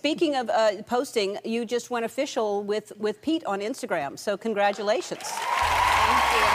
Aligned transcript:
speaking 0.00 0.34
of 0.34 0.48
uh, 0.48 0.82
posting, 0.84 1.36
you 1.44 1.66
just 1.66 1.90
went 1.90 2.06
official 2.06 2.64
with, 2.64 2.90
with 2.96 3.20
Pete 3.20 3.44
on 3.44 3.60
Instagram. 3.60 4.18
So 4.18 4.34
congratulations. 4.34 5.20
Thank 5.22 6.24
you. 6.32 6.46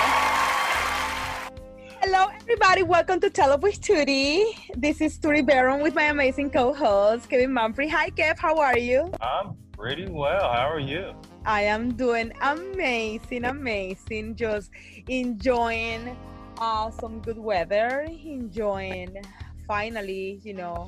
Hello, 2.02 2.26
everybody. 2.42 2.82
Welcome 2.82 3.20
to 3.20 3.30
Tell 3.30 3.52
Up 3.52 3.62
with 3.62 3.80
Tootie. 3.80 4.46
This 4.76 5.00
is 5.00 5.20
Tootie 5.20 5.46
Baron 5.46 5.84
with 5.84 5.94
my 5.94 6.06
amazing 6.06 6.50
co-host, 6.50 7.30
Kevin 7.30 7.52
Manfrey. 7.52 7.88
Hi, 7.88 8.10
Kev. 8.10 8.40
How 8.40 8.58
are 8.58 8.80
you? 8.80 9.12
I'm 9.22 9.56
pretty 9.74 10.08
well. 10.08 10.52
How 10.52 10.68
are 10.68 10.80
you? 10.80 11.14
I 11.46 11.62
am 11.66 11.94
doing 11.94 12.32
amazing, 12.42 13.46
amazing. 13.46 14.38
Just 14.38 14.72
enjoying 15.08 16.18
uh, 16.58 16.90
some 16.90 17.22
good 17.22 17.38
weather, 17.38 18.08
enjoying 18.10 19.24
finally, 19.68 20.40
you 20.44 20.56
know, 20.56 20.88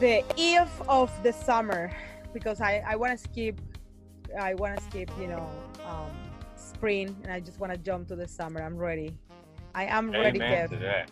the 0.00 0.22
eve 0.36 0.70
of 0.88 1.10
the 1.22 1.32
summer 1.32 1.90
because 2.32 2.60
I, 2.60 2.82
I 2.86 2.96
want 2.96 3.12
to 3.12 3.18
skip, 3.18 3.60
I 4.38 4.54
want 4.54 4.76
to 4.76 4.84
skip, 4.84 5.10
you 5.18 5.28
know, 5.28 5.48
um, 5.86 6.10
spring 6.56 7.16
and 7.22 7.32
I 7.32 7.40
just 7.40 7.58
want 7.60 7.72
to 7.72 7.78
jump 7.78 8.08
to 8.08 8.16
the 8.16 8.28
summer. 8.28 8.62
I'm 8.62 8.76
ready. 8.76 9.14
I 9.74 9.84
am 9.84 10.10
ready, 10.10 10.40
Amen 10.40 10.68
to 10.70 10.76
that. 10.76 11.10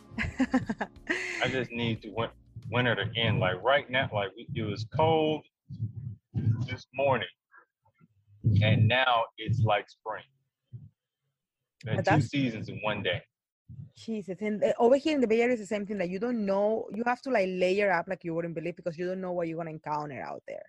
I 1.43 1.49
just 1.49 1.71
need 1.71 2.01
to 2.03 2.11
win- 2.11 2.31
winter 2.71 2.95
to 2.95 3.11
end. 3.17 3.39
Like 3.39 3.63
right 3.63 3.89
now, 3.91 4.09
like 4.13 4.31
it 4.37 4.63
was 4.63 4.87
cold 4.97 5.45
this 6.67 6.87
morning, 6.95 7.29
and 8.63 8.89
now 8.89 9.25
it's 9.37 9.61
like 9.61 9.87
spring. 9.91 10.25
Two 12.05 12.21
seasons 12.23 12.71
in 12.71 12.81
one 12.83 13.03
day. 13.03 13.21
Jesus, 13.97 14.39
and 14.41 14.63
uh, 14.63 14.73
over 14.79 14.97
here 14.97 15.15
in 15.15 15.21
the 15.21 15.27
Bay 15.27 15.41
Area 15.41 15.55
is 15.55 15.61
the 15.61 15.67
same 15.67 15.87
thing. 15.87 15.99
That 15.99 16.11
you 16.11 16.19
don't 16.19 16.45
know, 16.45 16.89
you 16.95 17.05
have 17.07 17.23
to 17.23 17.31
like 17.31 17.49
layer 17.49 17.93
up 17.93 18.07
like 18.09 18.25
you 18.25 18.35
wouldn't 18.35 18.55
believe 18.55 18.77
because 18.77 18.99
you 18.99 19.07
don't 19.07 19.21
know 19.21 19.33
what 19.33 19.49
you're 19.49 19.59
gonna 19.59 19.71
encounter 19.71 20.21
out 20.21 20.43
there. 20.49 20.65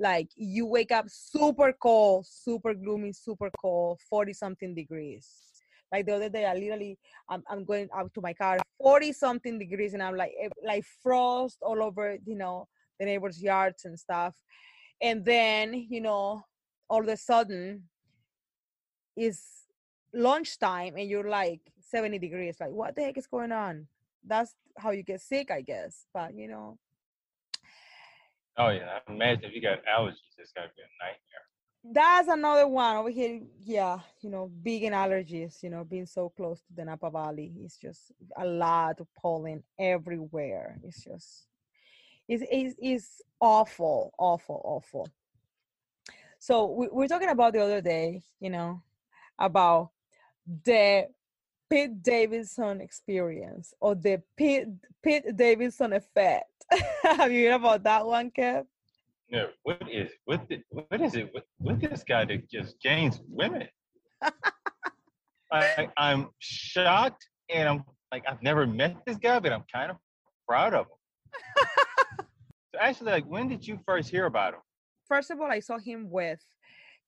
Like 0.00 0.30
you 0.36 0.66
wake 0.66 0.90
up 0.90 1.06
super 1.08 1.72
cold, 1.72 2.26
super 2.26 2.74
gloomy, 2.74 3.12
super 3.12 3.50
cold, 3.60 4.00
forty 4.08 4.32
something 4.32 4.74
degrees. 4.74 5.28
Like 5.92 6.06
the 6.06 6.14
other 6.16 6.30
day, 6.30 6.46
I 6.46 6.54
literally, 6.54 6.98
I'm, 7.28 7.42
I'm 7.48 7.64
going 7.64 7.88
out 7.94 8.12
to 8.14 8.22
my 8.22 8.32
car, 8.32 8.58
forty 8.78 9.12
something 9.12 9.58
degrees, 9.58 9.92
and 9.92 10.02
I'm 10.02 10.16
like, 10.16 10.32
eh, 10.42 10.48
like 10.64 10.84
frost 11.02 11.58
all 11.62 11.82
over, 11.82 12.16
you 12.24 12.36
know, 12.36 12.68
the 12.98 13.04
neighbors' 13.04 13.42
yards 13.42 13.84
and 13.84 13.98
stuff. 13.98 14.34
And 15.02 15.24
then, 15.24 15.86
you 15.90 16.00
know, 16.00 16.42
all 16.88 17.00
of 17.00 17.08
a 17.08 17.16
sudden, 17.16 17.84
is 19.16 19.42
lunchtime, 20.14 20.94
and 20.96 21.08
you're 21.08 21.28
like, 21.28 21.60
70 21.92 22.18
degrees. 22.18 22.56
Like, 22.58 22.70
what 22.70 22.96
the 22.96 23.02
heck 23.02 23.18
is 23.18 23.26
going 23.26 23.52
on? 23.52 23.86
That's 24.26 24.54
how 24.78 24.90
you 24.90 25.02
get 25.02 25.20
sick, 25.20 25.50
I 25.50 25.60
guess. 25.60 26.06
But 26.12 26.34
you 26.34 26.48
know. 26.48 26.78
Oh 28.56 28.70
yeah, 28.70 28.98
imagine 29.08 29.44
if 29.44 29.54
you 29.54 29.62
got 29.62 29.78
allergies, 29.84 30.34
it's 30.38 30.52
gonna 30.52 30.68
be 30.74 30.82
a 30.82 30.90
nightmare. 31.04 31.46
That's 31.84 32.28
another 32.28 32.68
one 32.68 32.96
over 32.96 33.10
here. 33.10 33.40
Yeah, 33.60 33.98
you 34.20 34.30
know, 34.30 34.50
big 34.62 34.84
in 34.84 34.92
allergies. 34.92 35.62
You 35.62 35.70
know, 35.70 35.84
being 35.84 36.06
so 36.06 36.28
close 36.30 36.60
to 36.60 36.74
the 36.74 36.84
Napa 36.84 37.10
Valley, 37.10 37.52
it's 37.60 37.76
just 37.76 38.12
a 38.36 38.46
lot 38.46 39.00
of 39.00 39.08
pollen 39.20 39.62
everywhere. 39.78 40.78
It's 40.84 41.02
just, 41.02 41.46
it's 42.28 42.44
it's, 42.50 42.74
it's 42.78 43.22
awful, 43.40 44.14
awful, 44.18 44.60
awful. 44.64 45.08
So 46.38 46.66
we, 46.70 46.88
we're 46.90 47.08
talking 47.08 47.30
about 47.30 47.52
the 47.52 47.62
other 47.62 47.80
day, 47.80 48.22
you 48.40 48.50
know, 48.50 48.82
about 49.38 49.90
the 50.64 51.08
Pete 51.72 52.02
Davidson 52.02 52.82
experience 52.82 53.72
or 53.80 53.94
the 53.94 54.22
Pete, 54.36 54.68
Pete 55.02 55.34
Davidson 55.34 55.94
effect. 55.94 56.44
Have 57.02 57.32
you 57.32 57.48
heard 57.48 57.54
about 57.54 57.82
that 57.84 58.04
one, 58.04 58.30
Kev? 58.30 58.66
No. 59.30 59.48
What 59.62 59.82
is 59.90 60.10
what? 60.26 60.46
The, 60.50 60.62
what 60.68 61.00
is 61.00 61.14
it 61.14 61.32
with, 61.32 61.44
with 61.58 61.80
this 61.80 62.04
guy 62.04 62.26
that 62.26 62.50
just 62.50 62.78
gains 62.82 63.22
women? 63.26 63.68
I, 65.50 65.88
I'm 65.96 66.28
shocked, 66.40 67.26
and 67.48 67.66
I'm 67.66 67.84
like, 68.12 68.24
I've 68.28 68.42
never 68.42 68.66
met 68.66 68.96
this 69.06 69.16
guy, 69.16 69.38
but 69.38 69.50
I'm 69.50 69.64
kind 69.72 69.90
of 69.90 69.96
proud 70.46 70.74
of 70.74 70.84
him. 70.84 71.66
so 72.70 72.80
actually, 72.80 73.12
like, 73.12 73.24
when 73.24 73.48
did 73.48 73.66
you 73.66 73.78
first 73.86 74.10
hear 74.10 74.26
about 74.26 74.52
him? 74.52 74.60
First 75.08 75.30
of 75.30 75.40
all, 75.40 75.50
I 75.50 75.60
saw 75.60 75.78
him 75.78 76.10
with 76.10 76.40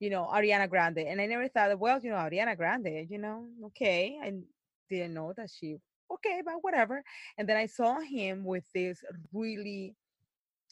you 0.01 0.11
know, 0.11 0.29
Ariana 0.31 0.69
Grande. 0.69 0.99
And 0.99 1.21
I 1.21 1.27
never 1.27 1.49
thought, 1.49 1.79
well, 1.79 2.01
you 2.03 2.11
know, 2.11 2.17
Ariana 2.17 2.57
Grande, 2.57 3.07
you 3.09 3.19
know, 3.19 3.47
okay. 3.67 4.19
And 4.23 4.43
didn't 4.89 5.15
know 5.15 5.33
that 5.37 5.51
she 5.51 5.77
okay, 6.13 6.43
but 6.45 6.55
whatever. 6.63 7.03
And 7.39 7.49
then 7.49 7.57
I 7.57 7.67
saw 7.67 8.01
him 8.01 8.45
with 8.45 8.65
this 8.75 9.03
really 9.33 9.97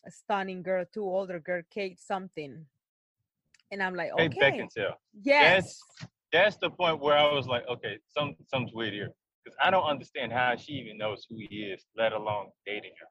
stunning 0.08 0.62
girl, 0.62 0.84
two 0.92 1.04
older 1.04 1.40
girl, 1.40 1.62
Kate 1.70 1.98
something. 2.00 2.66
And 3.70 3.82
I'm 3.82 3.94
like, 3.94 4.12
okay. 4.12 4.28
Kate 4.28 4.54
Beckinsale. 4.54 4.94
Yes. 5.22 5.80
That's, 6.00 6.10
that's 6.32 6.56
the 6.56 6.70
point 6.70 7.00
where 7.00 7.16
I 7.16 7.32
was 7.32 7.46
like, 7.46 7.64
okay, 7.68 7.98
some 8.08 8.34
something's 8.46 8.74
weird 8.74 8.92
here. 8.92 9.08
Because 9.42 9.56
I 9.62 9.70
don't 9.70 9.84
understand 9.84 10.32
how 10.32 10.54
she 10.56 10.72
even 10.72 10.98
knows 10.98 11.26
who 11.28 11.36
he 11.38 11.64
is, 11.64 11.84
let 11.96 12.12
alone 12.12 12.46
dating 12.64 12.92
her 13.00 13.06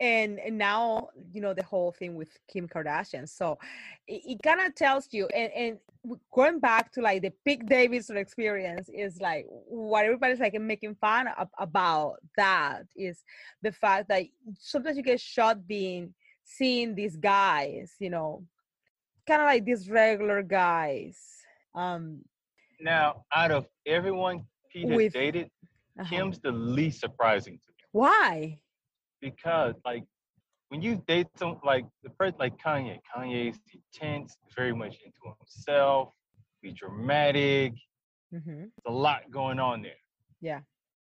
and, 0.00 0.38
and 0.40 0.58
now 0.58 1.08
you 1.32 1.40
know 1.40 1.54
the 1.54 1.62
whole 1.62 1.92
thing 1.92 2.14
with 2.14 2.28
kim 2.48 2.68
kardashian. 2.68 3.28
So 3.28 3.58
it, 4.06 4.22
it 4.26 4.42
kind 4.42 4.60
of 4.60 4.74
tells 4.74 5.08
you 5.12 5.26
and, 5.28 5.52
and 5.52 5.78
going 6.34 6.58
back 6.58 6.92
to 6.92 7.00
like 7.00 7.22
the 7.22 7.32
Pete 7.44 7.66
Davidson 7.66 8.16
experience 8.16 8.88
is 8.92 9.20
like 9.20 9.46
what 9.48 10.04
everybody's 10.04 10.40
like 10.40 10.58
making 10.60 10.96
fun 10.96 11.28
of, 11.38 11.48
about 11.58 12.16
that 12.36 12.82
is 12.96 13.22
the 13.62 13.72
fact 13.72 14.08
that 14.08 14.24
sometimes 14.58 14.96
you 14.96 15.02
get 15.02 15.20
shot 15.20 15.66
being 15.66 16.12
seeing 16.44 16.94
these 16.94 17.16
guys 17.16 17.94
you 18.00 18.10
know 18.10 18.42
kind 19.28 19.40
of 19.40 19.46
like 19.46 19.64
these 19.64 19.88
regular 19.88 20.42
guys 20.42 21.16
um 21.76 22.18
now 22.80 23.24
out 23.32 23.52
of 23.52 23.66
everyone 23.86 24.44
Pete 24.72 24.88
has 24.88 24.96
with, 24.96 25.12
dated 25.12 25.50
uh-huh. 25.98 26.08
kim's 26.08 26.40
the 26.40 26.50
least 26.50 27.00
surprising 27.00 27.58
to 27.64 27.70
me. 27.70 27.84
Why 27.92 28.58
because 29.22 29.74
like 29.86 30.04
when 30.68 30.82
you 30.82 31.02
date 31.06 31.28
some 31.36 31.58
like 31.64 31.86
the 32.02 32.10
person 32.10 32.36
like 32.38 32.58
Kanye, 32.58 32.98
Kanye's 33.14 33.58
intense, 33.72 34.36
very 34.54 34.74
much 34.74 34.98
into 35.04 35.34
himself, 35.38 36.12
be 36.62 36.72
dramatic. 36.72 37.72
Mm-hmm. 38.34 38.56
There's 38.56 38.86
a 38.86 38.92
lot 38.92 39.30
going 39.30 39.58
on 39.58 39.80
there. 39.82 39.92
Yeah. 40.40 40.60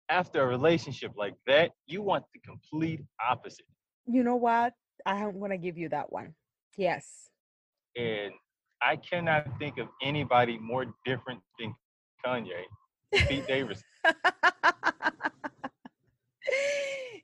After 0.08 0.42
a 0.42 0.46
relationship 0.46 1.12
like 1.16 1.34
that, 1.46 1.72
you 1.86 2.02
want 2.02 2.24
the 2.32 2.40
complete 2.40 3.00
opposite. 3.28 3.66
You 4.06 4.24
know 4.24 4.36
what? 4.36 4.72
I'm 5.04 5.38
gonna 5.38 5.58
give 5.58 5.76
you 5.76 5.88
that 5.90 6.10
one. 6.10 6.34
Yes. 6.76 7.28
And 7.96 8.32
I 8.82 8.96
cannot 8.96 9.58
think 9.58 9.78
of 9.78 9.88
anybody 10.02 10.58
more 10.58 10.86
different 11.04 11.40
than 11.58 11.74
Kanye, 12.24 12.62
Pete 13.12 13.46
Davidson. 13.48 13.82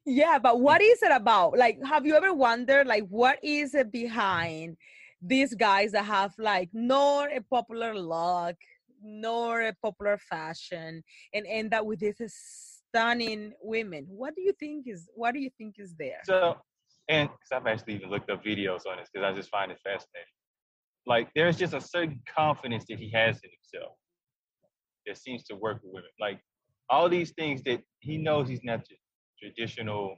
yeah 0.06 0.38
but 0.38 0.60
what 0.60 0.80
is 0.82 1.02
it 1.02 1.12
about? 1.12 1.56
Like 1.56 1.78
have 1.84 2.06
you 2.06 2.14
ever 2.14 2.32
wondered 2.32 2.86
like 2.86 3.04
what 3.08 3.38
is 3.42 3.74
it 3.74 3.92
behind 3.92 4.76
these 5.20 5.54
guys 5.54 5.92
that 5.92 6.04
have 6.04 6.32
like 6.38 6.68
nor 6.72 7.28
a 7.28 7.40
popular 7.40 7.94
look 7.94 8.56
nor 9.04 9.62
a 9.62 9.74
popular 9.82 10.18
fashion 10.18 11.02
and 11.34 11.46
end 11.48 11.74
up 11.74 11.86
with 11.86 12.00
these 12.00 12.16
stunning 12.88 13.52
women? 13.62 14.06
What 14.08 14.34
do 14.34 14.42
you 14.42 14.52
think 14.58 14.86
is 14.86 15.08
what 15.14 15.34
do 15.34 15.41
you 15.41 15.50
think 15.58 15.76
is 15.78 15.94
there? 15.98 16.20
So 16.24 16.56
and 17.08 17.28
because 17.28 17.50
i've 17.52 17.66
actually 17.66 17.94
even 17.94 18.08
looked 18.10 18.30
up 18.30 18.44
videos 18.44 18.86
on 18.88 18.96
this 18.96 19.08
because 19.12 19.26
i 19.26 19.34
just 19.36 19.50
find 19.50 19.72
it 19.72 19.78
fascinating. 19.82 20.26
Like 21.06 21.28
there's 21.34 21.56
just 21.56 21.74
a 21.74 21.80
certain 21.80 22.20
confidence 22.32 22.84
that 22.88 22.98
he 22.98 23.10
has 23.10 23.41
in 23.42 23.50
himself 23.50 23.96
that 25.06 25.16
seems 25.16 25.42
to 25.44 25.56
work 25.56 25.80
with 25.82 25.92
women. 25.94 26.10
Like 26.20 26.41
all 26.88 27.08
these 27.08 27.32
things 27.32 27.62
that 27.64 27.80
he 28.00 28.18
knows 28.18 28.48
he's 28.48 28.62
not 28.62 28.80
just 28.88 29.01
traditional 29.42 30.16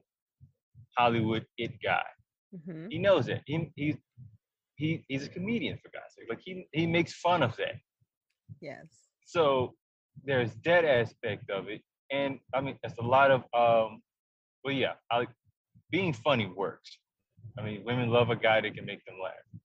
Hollywood 0.96 1.44
it 1.58 1.72
guy. 1.82 2.04
Mm-hmm. 2.54 2.86
He 2.90 2.98
knows 2.98 3.28
it. 3.28 3.42
He, 3.46 3.72
he, 3.76 3.96
he, 4.76 5.04
he's 5.08 5.26
a 5.26 5.28
comedian 5.28 5.78
for 5.82 5.90
God's 5.92 6.14
sake. 6.16 6.26
Like 6.28 6.40
he, 6.44 6.66
he 6.72 6.86
makes 6.86 7.14
fun 7.14 7.42
of 7.42 7.56
that. 7.56 7.76
Yes. 8.60 8.86
So 9.24 9.74
there's 10.24 10.50
that 10.64 10.84
aspect 10.84 11.50
of 11.50 11.68
it. 11.68 11.80
And 12.10 12.38
I 12.54 12.60
mean, 12.60 12.78
it's 12.82 12.98
a 12.98 13.02
lot 13.02 13.30
of, 13.30 13.40
um, 13.54 14.00
well, 14.62 14.74
yeah, 14.74 14.92
I, 15.10 15.26
being 15.90 16.12
funny 16.12 16.46
works. 16.46 16.98
I 17.58 17.62
mean, 17.62 17.82
women 17.84 18.10
love 18.10 18.30
a 18.30 18.36
guy 18.36 18.60
that 18.60 18.74
can 18.74 18.84
make 18.84 19.04
them 19.04 19.16
laugh. 19.22 19.60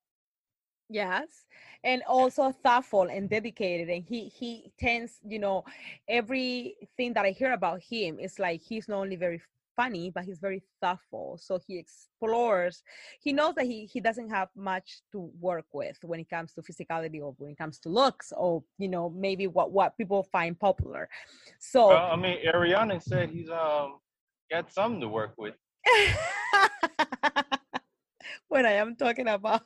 Yes 0.90 1.46
and 1.84 2.02
also 2.08 2.52
thoughtful 2.52 3.04
and 3.04 3.30
dedicated 3.30 3.90
and 3.90 4.04
he 4.04 4.28
he 4.28 4.72
tends 4.80 5.20
you 5.26 5.40
know 5.40 5.64
everything 6.08 7.14
that 7.14 7.26
i 7.26 7.32
hear 7.32 7.54
about 7.54 7.82
him 7.82 8.20
is 8.20 8.38
like 8.38 8.62
he's 8.62 8.88
not 8.88 9.00
only 9.00 9.16
very 9.16 9.42
funny 9.78 10.12
but 10.14 10.26
he's 10.26 10.40
very 10.40 10.62
thoughtful 10.82 11.38
so 11.42 11.58
he 11.66 11.78
explores 11.78 12.84
he 13.22 13.32
knows 13.32 13.56
that 13.56 13.66
he 13.66 13.86
he 13.86 14.02
doesn't 14.02 14.30
have 14.30 14.50
much 14.58 15.00
to 15.10 15.32
work 15.40 15.66
with 15.72 15.98
when 16.02 16.20
it 16.20 16.30
comes 16.30 16.54
to 16.54 16.62
physicality 16.62 17.22
or 17.22 17.34
when 17.38 17.52
it 17.52 17.58
comes 17.58 17.80
to 17.80 17.88
looks 17.88 18.34
or 18.36 18.62
you 18.78 18.90
know 18.90 19.10
maybe 19.10 19.48
what 19.48 19.72
what 19.72 19.98
people 19.98 20.22
find 20.22 20.60
popular 20.60 21.08
so 21.60 21.88
well, 21.88 22.12
i 22.12 22.16
mean 22.18 22.38
ariana 22.46 23.02
said 23.02 23.30
he's 23.30 23.50
um 23.50 24.00
got 24.52 24.72
something 24.74 25.00
to 25.00 25.08
work 25.08 25.34
with. 25.38 25.54
When 28.48 28.66
I 28.66 28.74
am 28.74 28.96
talking 28.96 29.28
about 29.28 29.62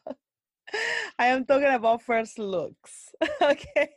I 1.20 1.28
am 1.28 1.46
talking 1.46 1.74
about 1.74 2.02
first 2.02 2.40
looks. 2.40 3.14
okay. 3.42 3.90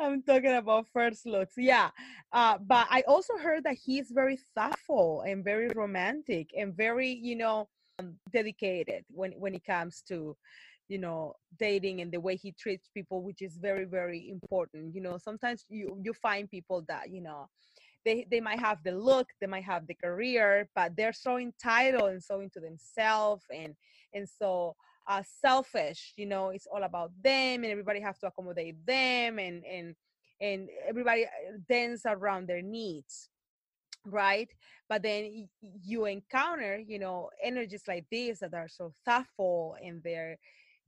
I'm 0.00 0.22
talking 0.22 0.54
about 0.54 0.86
first 0.92 1.26
looks. 1.26 1.54
Yeah. 1.56 1.90
Uh, 2.32 2.58
but 2.58 2.86
I 2.90 3.02
also 3.06 3.36
heard 3.36 3.64
that 3.64 3.76
he's 3.84 4.10
very 4.10 4.38
thoughtful 4.54 5.22
and 5.26 5.44
very 5.44 5.68
romantic 5.74 6.50
and 6.56 6.76
very, 6.76 7.10
you 7.10 7.36
know, 7.36 7.68
um, 7.98 8.14
dedicated 8.32 9.04
when, 9.10 9.32
when 9.32 9.54
it 9.54 9.64
comes 9.64 10.02
to, 10.08 10.36
you 10.88 10.98
know, 10.98 11.34
dating 11.58 12.00
and 12.00 12.12
the 12.12 12.20
way 12.20 12.36
he 12.36 12.52
treats 12.52 12.88
people, 12.94 13.22
which 13.22 13.42
is 13.42 13.58
very, 13.58 13.84
very 13.84 14.30
important. 14.30 14.94
You 14.94 15.00
know, 15.00 15.18
sometimes 15.18 15.64
you, 15.68 15.98
you 16.02 16.12
find 16.14 16.50
people 16.50 16.84
that, 16.88 17.10
you 17.10 17.20
know, 17.20 17.48
they, 18.04 18.26
they 18.30 18.40
might 18.40 18.60
have 18.60 18.78
the 18.84 18.92
look, 18.92 19.28
they 19.40 19.46
might 19.46 19.64
have 19.64 19.86
the 19.86 19.94
career, 19.94 20.68
but 20.74 20.96
they're 20.96 21.12
so 21.12 21.36
entitled 21.36 22.10
and 22.10 22.22
so 22.22 22.40
into 22.40 22.60
themselves. 22.60 23.44
And, 23.54 23.74
and 24.14 24.28
so, 24.28 24.76
uh, 25.08 25.22
selfish 25.40 26.12
you 26.16 26.26
know 26.26 26.50
it's 26.50 26.66
all 26.66 26.82
about 26.82 27.10
them 27.22 27.64
and 27.64 27.66
everybody 27.66 28.00
has 28.00 28.18
to 28.18 28.26
accommodate 28.26 28.76
them 28.86 29.38
and 29.38 29.64
and 29.64 29.94
and 30.40 30.68
everybody 30.86 31.24
uh, 31.24 31.56
dance 31.68 32.02
around 32.06 32.46
their 32.46 32.62
needs 32.62 33.30
right? 34.04 34.48
But 34.88 35.02
then 35.02 35.48
you 35.60 36.06
encounter 36.06 36.78
you 36.78 36.98
know 36.98 37.30
energies 37.42 37.82
like 37.86 38.06
this 38.10 38.40
that 38.40 38.54
are 38.54 38.68
so 38.68 38.92
thoughtful 39.04 39.76
and 39.82 40.02
they're 40.02 40.38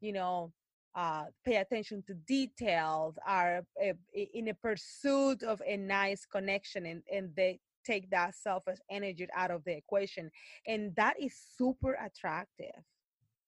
you 0.01 0.13
know 0.13 0.53
uh, 0.95 1.25
pay 1.45 1.57
attention 1.57 2.03
to 2.07 2.15
details 2.15 3.17
are 3.27 3.65
uh, 3.85 3.93
in 4.35 4.49
a 4.49 4.55
pursuit 4.55 5.43
of 5.43 5.63
a 5.65 5.77
nice 5.77 6.27
connection 6.27 6.87
and, 6.87 7.03
and 7.13 7.31
they 7.37 7.61
take 7.87 8.11
that 8.11 8.35
selfish 8.35 8.79
energy 8.91 9.27
out 9.37 9.51
of 9.51 9.63
the 9.65 9.73
equation 9.77 10.31
and 10.67 10.95
that 10.97 11.15
is 11.21 11.35
super 11.57 11.97
attractive 12.05 12.83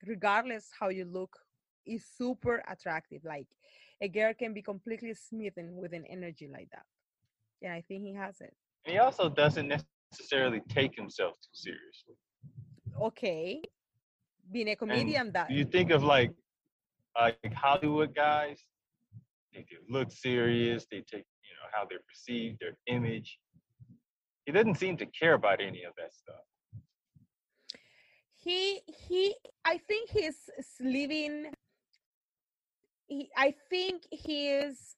regardless 0.06 0.70
how 0.78 0.88
you 0.88 1.04
look 1.04 1.36
is 1.86 2.04
super 2.16 2.62
attractive 2.68 3.24
like 3.24 3.46
a 4.00 4.08
girl 4.08 4.32
can 4.34 4.52
be 4.52 4.62
completely 4.62 5.14
smitten 5.14 5.76
with 5.76 5.92
an 5.92 6.04
energy 6.08 6.48
like 6.52 6.68
that 6.70 6.86
and 7.62 7.72
i 7.72 7.80
think 7.80 8.02
he 8.02 8.12
has 8.12 8.40
it. 8.40 8.54
He 8.84 8.98
also 8.98 9.28
doesn't 9.28 9.68
necessarily 10.12 10.60
take 10.68 10.96
himself 10.96 11.34
too 11.34 11.54
seriously. 11.54 12.16
Okay 13.00 13.62
being 14.50 14.68
a 14.68 14.76
comedian 14.76 15.26
and 15.28 15.32
that 15.32 15.50
you 15.50 15.64
think 15.64 15.90
of 15.90 16.02
like 16.02 16.32
like 17.18 17.54
hollywood 17.54 18.14
guys? 18.14 18.58
They 19.54 19.64
look 19.88 20.10
serious 20.10 20.86
they 20.90 20.98
take 20.98 21.26
you 21.48 21.54
know 21.58 21.68
how 21.72 21.86
they're 21.88 22.06
perceived 22.08 22.58
their 22.60 22.76
image. 22.86 23.38
He 24.46 24.52
doesn't 24.52 24.76
seem 24.76 24.96
to 24.96 25.06
care 25.06 25.34
about 25.34 25.60
any 25.60 25.84
of 25.84 25.92
that 25.96 26.12
stuff 26.12 26.44
he 28.42 28.80
he 28.86 29.34
i 29.64 29.78
think 29.78 30.10
he's 30.10 30.50
living 30.80 31.46
he, 33.06 33.30
i 33.36 33.54
think 33.70 34.02
he 34.10 34.48
is 34.48 34.96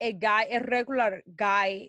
a 0.00 0.12
guy 0.12 0.46
a 0.50 0.60
regular 0.70 1.22
guy 1.34 1.88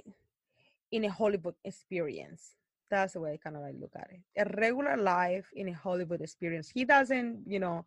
in 0.91 1.03
a 1.05 1.11
hollywood 1.11 1.55
experience. 1.63 2.53
That's 2.89 3.13
the 3.13 3.19
way 3.19 3.33
i 3.33 3.37
kind 3.37 3.57
of 3.57 3.61
like 3.61 3.75
look 3.77 3.91
at 3.97 4.09
it. 4.11 4.21
A 4.41 4.61
regular 4.61 4.95
life 4.95 5.47
in 5.53 5.67
a 5.67 5.73
hollywood 5.73 6.21
experience. 6.21 6.69
He 6.69 6.85
doesn't 6.85 7.43
you 7.45 7.59
know 7.59 7.85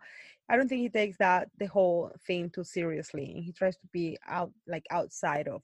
i 0.49 0.57
don't 0.57 0.69
think 0.69 0.83
he 0.83 0.91
takes 0.91 1.17
that 1.19 1.49
the 1.59 1.67
whole 1.67 2.13
thing 2.27 2.51
too 2.51 2.65
seriously. 2.65 3.43
He 3.45 3.53
tries 3.53 3.77
to 3.79 3.87
be 3.93 4.19
out 4.29 4.53
like 4.69 4.85
outside 4.91 5.49
of 5.49 5.63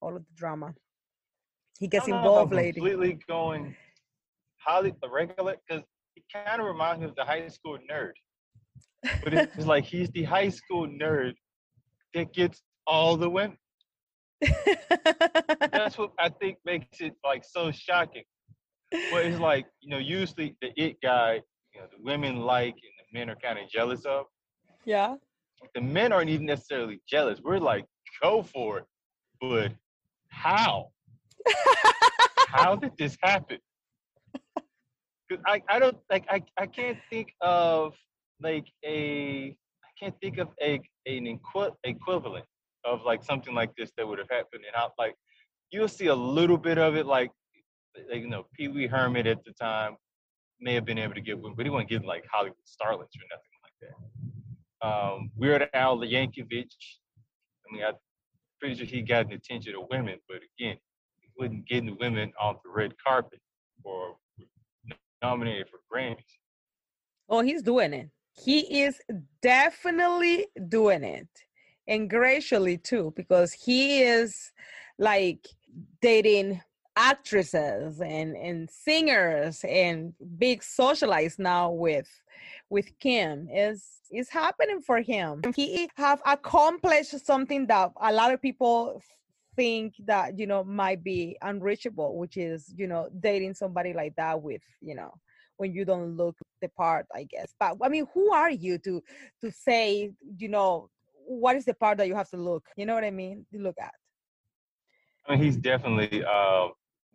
all 0.00 0.16
of 0.16 0.24
the 0.26 0.34
drama. 0.34 0.74
He 1.78 1.86
gets 1.86 2.08
involved 2.08 2.52
later. 2.52 2.80
completely 2.80 3.18
going 3.28 3.74
Holly, 4.64 4.94
regular 5.10 5.56
because 5.66 5.84
he 6.14 6.22
kind 6.32 6.60
of 6.60 6.66
reminds 6.66 7.00
me 7.00 7.06
of 7.06 7.14
the 7.16 7.24
high 7.24 7.48
school 7.48 7.78
nerd. 7.90 8.12
But 9.24 9.34
it's 9.34 9.56
like 9.66 9.84
he's 9.84 10.10
the 10.10 10.24
high 10.24 10.48
school 10.48 10.86
nerd 10.86 11.34
that 12.14 12.32
gets 12.32 12.62
all 12.86 13.16
the 13.16 13.28
women. 13.28 13.56
That's 14.40 15.96
what 15.98 16.12
I 16.18 16.28
think 16.28 16.58
makes 16.64 17.00
it 17.00 17.14
like 17.24 17.44
so 17.44 17.70
shocking. 17.70 18.24
But 18.90 19.24
it's 19.24 19.38
like, 19.38 19.66
you 19.80 19.90
know, 19.90 19.98
usually 19.98 20.56
the 20.60 20.70
it 20.76 20.96
guy, 21.02 21.40
you 21.74 21.80
know, 21.80 21.86
the 21.96 22.02
women 22.02 22.40
like 22.40 22.74
and 22.74 22.92
the 23.00 23.18
men 23.18 23.30
are 23.30 23.36
kind 23.36 23.58
of 23.58 23.68
jealous 23.68 24.04
of. 24.04 24.26
Yeah. 24.84 25.16
The 25.74 25.80
men 25.80 26.12
aren't 26.12 26.28
even 26.28 26.46
necessarily 26.46 27.00
jealous. 27.08 27.40
We're 27.42 27.58
like, 27.58 27.86
go 28.22 28.42
for 28.42 28.78
it. 28.78 28.84
But 29.40 29.72
how? 30.28 30.88
how 32.48 32.76
did 32.76 32.92
this 32.98 33.16
happen? 33.22 33.58
I, 35.46 35.62
I 35.68 35.78
don't 35.78 35.96
like 36.10 36.24
I, 36.28 36.42
I 36.58 36.66
can't 36.66 36.98
think 37.10 37.32
of 37.40 37.94
like 38.40 38.66
a 38.84 39.56
I 39.84 39.90
can't 39.98 40.14
think 40.20 40.38
of 40.38 40.48
a 40.62 40.80
an 41.06 41.26
equi- 41.26 41.74
equivalent 41.84 42.44
of 42.84 43.02
like 43.04 43.22
something 43.22 43.54
like 43.54 43.74
this 43.76 43.92
that 43.96 44.06
would 44.06 44.18
have 44.18 44.30
happened 44.30 44.64
and 44.66 44.74
I 44.76 44.88
like 44.98 45.14
you'll 45.70 45.88
see 45.88 46.06
a 46.06 46.14
little 46.14 46.58
bit 46.58 46.78
of 46.78 46.96
it 46.96 47.06
like 47.06 47.30
like 48.10 48.20
you 48.20 48.28
know 48.28 48.46
Pee 48.54 48.68
Wee 48.68 48.86
Herman 48.86 49.26
at 49.26 49.44
the 49.44 49.52
time 49.52 49.96
may 50.62 50.74
have 50.74 50.84
been 50.84 50.98
able 50.98 51.14
to 51.14 51.20
get 51.20 51.38
one, 51.38 51.54
but 51.56 51.66
he 51.66 51.70
wasn't 51.70 51.90
getting 51.90 52.06
like 52.06 52.24
Hollywood 52.30 52.56
starlets 52.66 53.14
or 53.18 53.26
nothing 53.30 53.58
like 53.62 53.76
that. 53.82 54.86
Um, 54.86 55.30
Weird 55.36 55.68
Al 55.74 55.98
Yankovic, 55.98 56.70
I 57.66 57.72
mean, 57.72 57.84
I'm 57.84 57.94
pretty 58.60 58.76
sure 58.76 58.86
he 58.86 59.02
got 59.02 59.28
the 59.28 59.34
attention 59.34 59.74
of 59.74 59.88
women, 59.90 60.18
but 60.28 60.38
again, 60.58 60.76
he 61.18 61.28
wasn't 61.36 61.66
getting 61.68 61.96
women 61.98 62.32
off 62.40 62.56
the 62.64 62.70
red 62.70 62.94
carpet 63.04 63.40
or 63.84 64.16
nominated 65.22 65.68
for 65.68 65.78
Grammys. 65.92 66.18
Oh, 67.28 67.42
he's 67.42 67.62
doing 67.62 67.92
it. 67.94 68.10
He 68.32 68.82
is 68.82 69.00
definitely 69.40 70.46
doing 70.68 71.04
it. 71.04 71.28
And 71.86 72.08
graciously 72.08 72.78
too, 72.78 73.12
because 73.16 73.52
he 73.52 74.02
is 74.02 74.52
like 74.98 75.46
dating 76.00 76.60
actresses 76.96 78.00
and 78.00 78.36
and 78.36 78.68
singers 78.70 79.64
and 79.66 80.12
big 80.38 80.60
socialites 80.60 81.38
now 81.38 81.70
with 81.70 82.08
with 82.68 82.98
Kim 82.98 83.48
is 83.48 83.84
is 84.10 84.28
happening 84.28 84.80
for 84.80 85.00
him. 85.00 85.40
He 85.56 85.88
have 85.96 86.20
accomplished 86.26 87.24
something 87.24 87.66
that 87.68 87.92
a 88.00 88.12
lot 88.12 88.32
of 88.32 88.42
people 88.42 89.00
think 89.56 89.94
that 90.06 90.38
you 90.38 90.46
know 90.46 90.64
might 90.64 91.02
be 91.04 91.36
unreachable 91.42 92.16
which 92.16 92.36
is 92.36 92.72
you 92.76 92.86
know 92.86 93.08
dating 93.20 93.54
somebody 93.54 93.92
like 93.92 94.14
that 94.16 94.40
with 94.40 94.62
you 94.80 94.94
know 94.94 95.12
when 95.58 95.74
you 95.74 95.84
don't 95.84 96.16
look 96.16 96.36
the 96.60 96.68
part 96.70 97.06
i 97.14 97.24
guess. 97.24 97.54
But 97.58 97.76
i 97.82 97.88
mean 97.88 98.06
who 98.14 98.32
are 98.32 98.50
you 98.50 98.78
to 98.78 99.02
to 99.42 99.50
say 99.50 100.12
you 100.38 100.48
know 100.48 100.88
what 101.26 101.56
is 101.56 101.64
the 101.64 101.74
part 101.74 101.98
that 101.98 102.08
you 102.08 102.16
have 102.16 102.28
to 102.30 102.36
look? 102.36 102.64
You 102.76 102.86
know 102.86 102.94
what 102.94 103.04
i 103.04 103.10
mean? 103.10 103.46
Look 103.52 103.76
at. 103.80 103.94
I 105.26 105.32
mean 105.32 105.42
he's 105.42 105.56
definitely 105.56 106.24
uh 106.24 106.68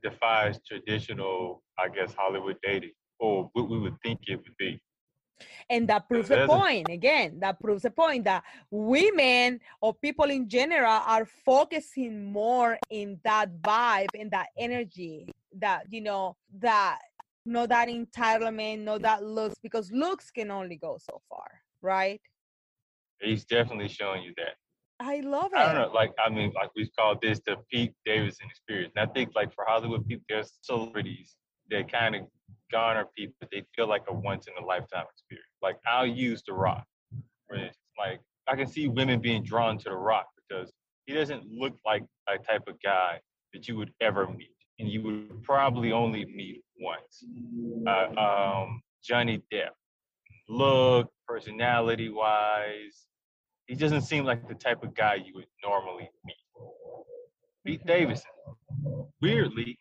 defies 0.04 0.60
traditional 0.66 1.64
i 1.80 1.90
guess 1.90 2.14
hollywood 2.14 2.58
dating 2.64 2.92
or 3.20 3.50
what 3.54 3.68
we 3.68 3.80
would 3.80 4.00
think 4.04 4.20
it 4.28 4.36
would 4.36 4.56
be 4.60 4.80
and 5.70 5.88
that 5.88 6.08
proves 6.08 6.30
the 6.30 6.46
point 6.48 6.90
again 6.90 7.40
that 7.40 7.60
proves 7.60 7.84
the 7.84 7.92
point 7.92 8.24
that 8.24 8.44
women 8.72 9.60
or 9.82 9.94
people 9.94 10.26
in 10.26 10.48
general 10.48 11.02
are 11.06 11.26
focusing 11.26 12.32
more 12.32 12.78
in 12.90 13.20
that 13.24 13.50
vibe 13.62 14.08
and 14.20 14.32
that 14.32 14.48
energy 14.58 15.28
that 15.54 15.84
you 15.90 16.02
know 16.02 16.36
that 16.60 17.00
no 17.46 17.66
that 17.66 17.88
entitlement 17.88 18.80
no 18.80 18.98
that 18.98 19.24
looks 19.24 19.56
because 19.62 19.92
looks 19.92 20.32
can 20.32 20.52
only 20.52 20.76
go 20.76 20.98
so 21.00 21.22
far 21.30 21.48
right 21.82 22.22
he's 23.22 23.46
definitely 23.46 23.88
showing 23.88 24.24
you 24.24 24.34
that 24.38 24.56
I 25.00 25.20
love 25.20 25.52
it. 25.54 25.58
I 25.60 25.74
don't 25.74 25.76
know, 25.76 25.94
like 25.94 26.12
I 26.18 26.30
mean, 26.30 26.52
like 26.56 26.72
we've 26.76 26.90
called 26.98 27.20
this 27.22 27.40
the 27.46 27.58
Pete 27.72 27.94
Davidson 28.04 28.48
experience. 28.50 28.94
And 28.96 29.08
I 29.08 29.14
think 29.14 29.36
like 29.36 29.54
for 29.54 29.64
Hollywood 29.68 30.08
people, 30.08 30.26
there's 30.28 30.54
celebrities 30.62 31.36
that 31.70 31.92
kind 31.92 32.16
of 32.16 32.22
garner 32.72 33.06
people. 33.16 33.48
They 33.52 33.64
feel 33.76 33.88
like 33.88 34.04
a 34.08 34.14
once 34.14 34.48
in 34.48 34.62
a 34.62 34.66
lifetime 34.66 35.06
experience. 35.12 35.48
Like 35.62 35.78
I'll 35.88 36.08
use 36.08 36.44
The 36.46 36.54
Rock. 36.54 36.86
Where 37.48 37.72
like 37.98 38.20
I 38.48 38.56
can 38.56 38.68
see 38.68 38.88
women 38.88 39.20
being 39.20 39.44
drawn 39.44 39.78
to 39.80 39.90
The 39.90 39.96
Rock 39.96 40.28
because 40.48 40.72
he 41.06 41.14
doesn't 41.14 41.46
look 41.50 41.74
like 41.86 42.04
a 42.28 42.38
type 42.38 42.68
of 42.68 42.82
guy 42.84 43.20
that 43.54 43.68
you 43.68 43.78
would 43.78 43.92
ever 44.02 44.28
meet, 44.28 44.56
and 44.80 44.90
you 44.90 45.02
would 45.04 45.44
probably 45.44 45.92
only 45.92 46.26
meet 46.26 46.64
once. 46.80 47.26
Uh, 47.88 48.20
um, 48.20 48.82
Johnny 49.04 49.42
Depp, 49.52 49.70
look, 50.50 51.10
personality 51.28 52.10
wise, 52.10 53.08
he 53.68 53.76
doesn't 53.76 54.02
seem 54.02 54.26
like 54.26 54.48
the 54.48 54.56
type 54.56 54.84
of 54.84 54.94
guy 54.94 55.16
you 55.16 55.34
would 55.36 55.48
normally 55.64 56.10
meet. 56.26 56.36
Pete 57.66 57.86
Davidson, 57.86 58.32
weirdly, 59.22 59.78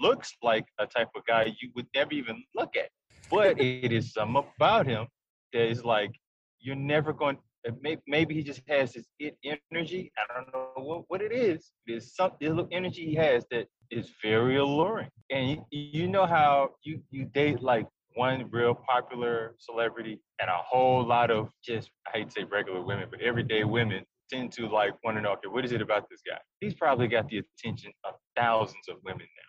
looks 0.00 0.34
like 0.42 0.64
a 0.78 0.86
type 0.86 1.08
of 1.16 1.24
guy 1.26 1.52
you 1.60 1.70
would 1.74 1.86
never 1.94 2.12
even 2.12 2.42
look 2.54 2.76
at. 2.76 2.88
But 3.30 3.60
it 3.60 3.92
is 3.92 4.12
some 4.12 4.36
about 4.36 4.86
him 4.86 5.06
that 5.52 5.68
is 5.68 5.84
like 5.84 6.12
you're 6.60 6.76
never 6.76 7.12
going. 7.12 7.38
Uh, 7.66 7.72
maybe 8.06 8.34
he 8.34 8.42
just 8.42 8.62
has 8.68 8.92
this 8.92 9.06
it 9.18 9.36
energy. 9.72 10.12
I 10.16 10.34
don't 10.34 10.52
know 10.52 10.68
what, 10.76 11.04
what 11.08 11.22
it 11.22 11.32
is. 11.32 11.72
There's 11.86 12.14
some 12.14 12.32
little 12.40 12.68
energy 12.70 13.06
he 13.06 13.14
has 13.16 13.44
that 13.50 13.66
is 13.90 14.12
very 14.22 14.56
alluring. 14.56 15.10
And 15.30 15.50
you, 15.50 15.62
you 15.70 16.08
know 16.08 16.26
how 16.26 16.70
you 16.82 17.00
you 17.10 17.24
date 17.24 17.60
like 17.60 17.86
one 18.14 18.48
real 18.50 18.74
popular 18.74 19.54
celebrity 19.58 20.20
and 20.40 20.48
a 20.48 20.56
whole 20.56 21.04
lot 21.04 21.30
of 21.30 21.50
just 21.64 21.90
I 22.06 22.18
hate 22.18 22.30
to 22.30 22.40
say 22.40 22.44
regular 22.44 22.82
women, 22.82 23.08
but 23.10 23.20
everyday 23.20 23.64
women 23.64 24.04
tend 24.32 24.52
to 24.52 24.68
like 24.68 24.92
want 25.04 25.16
to 25.16 25.22
know, 25.22 25.32
okay, 25.32 25.48
what 25.48 25.64
is 25.64 25.72
it 25.72 25.82
about 25.82 26.08
this 26.10 26.20
guy? 26.28 26.38
He's 26.60 26.74
probably 26.74 27.08
got 27.08 27.28
the 27.28 27.38
attention 27.38 27.92
of 28.04 28.14
thousands 28.36 28.88
of 28.88 28.96
women 29.04 29.20
now. 29.20 29.45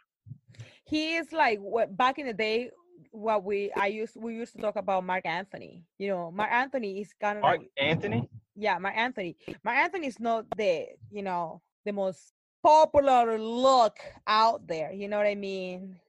He 0.87 1.15
is 1.15 1.31
like 1.31 1.59
what 1.59 1.95
back 1.95 2.17
in 2.19 2.27
the 2.27 2.33
day 2.33 2.71
what 3.11 3.43
we 3.43 3.71
i 3.73 3.87
used 3.87 4.15
we 4.15 4.35
used 4.35 4.53
to 4.55 4.61
talk 4.61 4.75
about 4.75 5.03
marc 5.03 5.25
anthony 5.25 5.83
you 5.97 6.07
know 6.07 6.31
marc 6.31 6.51
anthony 6.51 7.01
is 7.01 7.13
kind 7.19 7.37
of 7.37 7.41
Marc 7.41 7.59
like 7.59 7.69
Anthony, 7.77 8.29
yeah 8.55 8.77
marc 8.77 8.95
anthony. 8.97 9.35
Marc 9.63 9.77
anthony 9.77 10.07
is 10.07 10.19
not 10.19 10.45
the 10.57 10.85
you 11.11 11.23
know 11.23 11.61
the 11.85 11.91
most 11.93 12.33
popular 12.63 13.37
look 13.39 13.97
out 14.25 14.67
there 14.67 14.91
you 14.91 15.07
know 15.07 15.17
what 15.17 15.27
i 15.27 15.35
mean? 15.35 15.99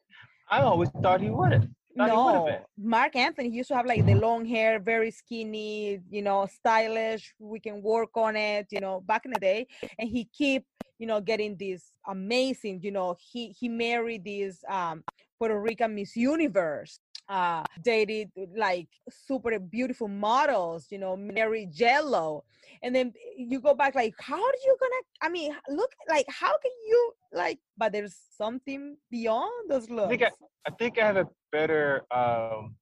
I 0.50 0.62
always 0.62 0.88
thought 1.02 1.20
he 1.20 1.30
would. 1.30 1.52
Would've 1.52 1.68
no 1.94 2.64
marc 2.78 3.16
anthony 3.16 3.48
used 3.48 3.68
to 3.68 3.76
have 3.76 3.86
like 3.86 4.04
the 4.06 4.14
long 4.14 4.44
hair 4.44 4.78
very 4.78 5.10
skinny 5.10 6.00
you 6.10 6.22
know 6.22 6.46
stylish 6.46 7.34
we 7.38 7.58
can 7.58 7.82
work 7.82 8.10
on 8.14 8.36
it 8.36 8.66
you 8.70 8.80
know 8.80 9.00
back 9.00 9.24
in 9.24 9.32
the 9.32 9.40
day 9.40 9.66
and 9.98 10.08
he 10.08 10.24
keep 10.24 10.64
you 10.98 11.06
know 11.06 11.20
getting 11.20 11.56
this 11.56 11.92
amazing 12.08 12.80
you 12.82 12.90
know 12.90 13.16
he 13.18 13.48
he 13.58 13.68
married 13.68 14.24
this 14.24 14.62
um 14.68 15.02
puerto 15.38 15.58
rican 15.58 15.94
miss 15.94 16.16
universe 16.16 16.98
uh 17.28 17.62
dated 17.82 18.30
like 18.56 18.88
super 19.08 19.58
beautiful 19.58 20.08
models 20.08 20.86
you 20.90 20.98
know 20.98 21.16
married 21.16 21.70
J.Lo 21.72 22.44
and 22.82 22.94
then 22.94 23.12
you 23.36 23.60
go 23.60 23.74
back 23.74 23.94
like 23.94 24.14
how 24.18 24.36
are 24.42 24.58
you 24.64 24.76
gonna 24.80 25.02
i 25.22 25.28
mean 25.28 25.54
look 25.68 25.92
like 26.08 26.26
how 26.28 26.52
can 26.58 26.72
you 26.86 27.12
like 27.32 27.58
but 27.76 27.92
there's 27.92 28.16
something 28.36 28.96
beyond 29.10 29.70
those 29.70 29.88
looks 29.90 30.06
i 30.06 30.08
think 30.16 30.22
I- 30.22 30.30
I 30.66 30.70
think 30.72 30.98
I 30.98 31.06
have 31.06 31.16
a 31.16 31.26
better 31.50 32.02
um, 32.14 32.74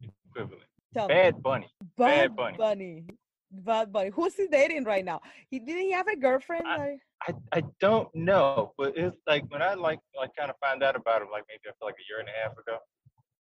equivalent. 0.00 0.62
Tell 0.94 1.08
me. 1.08 1.14
Bad 1.14 1.42
Bunny. 1.42 1.66
Bad, 1.98 2.34
Bad 2.34 2.36
Bunny. 2.36 2.56
Bunny. 2.56 3.06
Bad 3.50 3.92
Bunny. 3.92 4.10
Who's 4.10 4.34
he 4.34 4.46
dating 4.48 4.84
right 4.84 5.04
now? 5.04 5.20
He 5.50 5.58
didn't 5.58 5.82
he 5.82 5.92
have 5.92 6.08
a 6.08 6.16
girlfriend? 6.16 6.66
I- 6.66 6.98
I, 7.26 7.32
I 7.50 7.62
don't 7.80 8.14
know, 8.14 8.72
but 8.76 8.92
it's 8.94 9.16
like 9.26 9.50
when 9.50 9.62
I 9.62 9.72
like 9.72 10.00
like 10.14 10.30
kind 10.36 10.50
of 10.50 10.56
find 10.60 10.82
out 10.82 10.96
about 10.96 11.22
him, 11.22 11.28
like 11.32 11.44
maybe 11.48 11.62
I 11.66 11.72
feel 11.78 11.88
like 11.88 11.94
a 11.94 12.06
year 12.10 12.20
and 12.20 12.28
a 12.28 12.32
half 12.42 12.52
ago. 12.52 12.76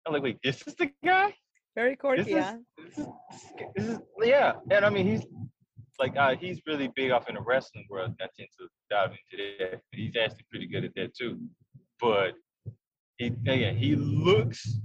I'm 0.07 0.13
like, 0.13 0.23
wait, 0.23 0.39
this 0.45 0.63
is 0.67 0.75
the 0.75 0.91
guy? 1.03 1.35
very 1.75 1.97
This 2.17 2.27
is, 2.27 2.33
yeah. 2.33 2.57
this 2.77 2.99
is, 2.99 3.07
this 3.75 3.89
is 3.89 3.99
yeah. 4.21 4.53
And 4.71 4.85
I 4.85 4.91
mean, 4.91 5.07
he's 5.07 5.25
like 5.99 6.17
uh, 6.17 6.35
he's 6.35 6.61
really 6.67 6.91
big 6.95 7.11
off 7.11 7.29
in 7.29 7.35
the 7.35 7.41
wrestling 7.41 7.87
world. 7.89 8.15
I 8.21 8.27
tend 8.37 8.49
to 8.61 8.69
dive 8.91 9.11
into 9.11 9.55
that. 9.59 9.81
He's 9.93 10.17
actually 10.17 10.45
pretty 10.51 10.67
good 10.67 10.85
at 10.85 10.95
that 10.97 11.15
too. 11.17 11.39
But 12.01 12.33
he 13.17 13.27
again, 13.27 13.77
he 13.77 13.97
looks 13.97 14.81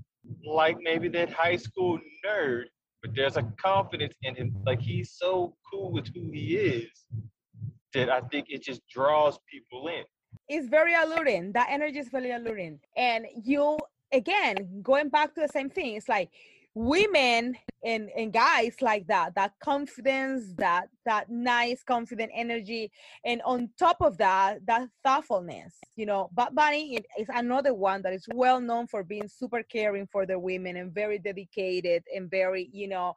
like 0.46 0.78
maybe 0.82 1.08
that 1.10 1.32
high 1.32 1.58
school 1.58 2.00
nerd, 2.26 2.66
but 3.02 3.12
there's 3.16 3.38
a 3.38 3.44
confidence 3.62 4.16
in 4.24 4.36
him. 4.36 4.56
Like 4.66 4.82
he's 4.82 5.12
so 5.12 5.56
cool 5.70 5.92
with 5.92 6.08
who 6.14 6.32
he 6.32 6.58
is 6.58 6.90
that 7.94 8.10
I 8.10 8.22
think 8.22 8.48
it 8.50 8.64
just 8.64 8.82
draws 8.88 9.40
people 9.52 9.88
in. 9.88 10.04
It's 10.50 10.68
very 10.68 10.94
alluring. 10.94 11.52
That 11.54 11.68
energy 11.70 12.00
is 12.00 12.10
very 12.10 12.32
alluring. 12.32 12.80
And 12.96 13.26
you 13.44 13.78
again 14.14 14.82
going 14.82 15.10
back 15.10 15.34
to 15.36 15.42
the 15.42 15.50
same 15.50 15.70
thing, 15.70 15.96
it's 15.96 16.10
like 16.10 16.30
women 16.78 17.56
and 17.84 18.10
and 18.16 18.34
guys 18.34 18.76
like 18.82 19.08
that 19.08 19.34
that 19.36 19.54
confidence 19.60 20.54
that 20.58 20.88
that 21.06 21.30
nice 21.30 21.84
confident 21.84 22.32
energy 22.34 22.92
and 23.26 23.42
on 23.44 23.70
top 23.80 23.98
of 24.02 24.18
that 24.18 24.60
that 24.66 24.88
thoughtfulness 25.04 25.74
you 25.96 26.06
know. 26.06 26.30
But 26.34 26.54
bunny 26.54 27.00
is 27.18 27.28
another 27.34 27.74
one 27.74 28.02
that 28.04 28.14
is 28.14 28.26
well 28.34 28.60
known 28.60 28.88
for 28.88 29.04
being 29.04 29.28
super 29.28 29.64
caring 29.64 30.08
for 30.08 30.26
the 30.26 30.38
women 30.38 30.78
and 30.78 30.94
very 30.94 31.18
dedicated 31.18 32.04
and 32.16 32.30
very 32.30 32.70
you 32.72 32.88
know 32.88 33.14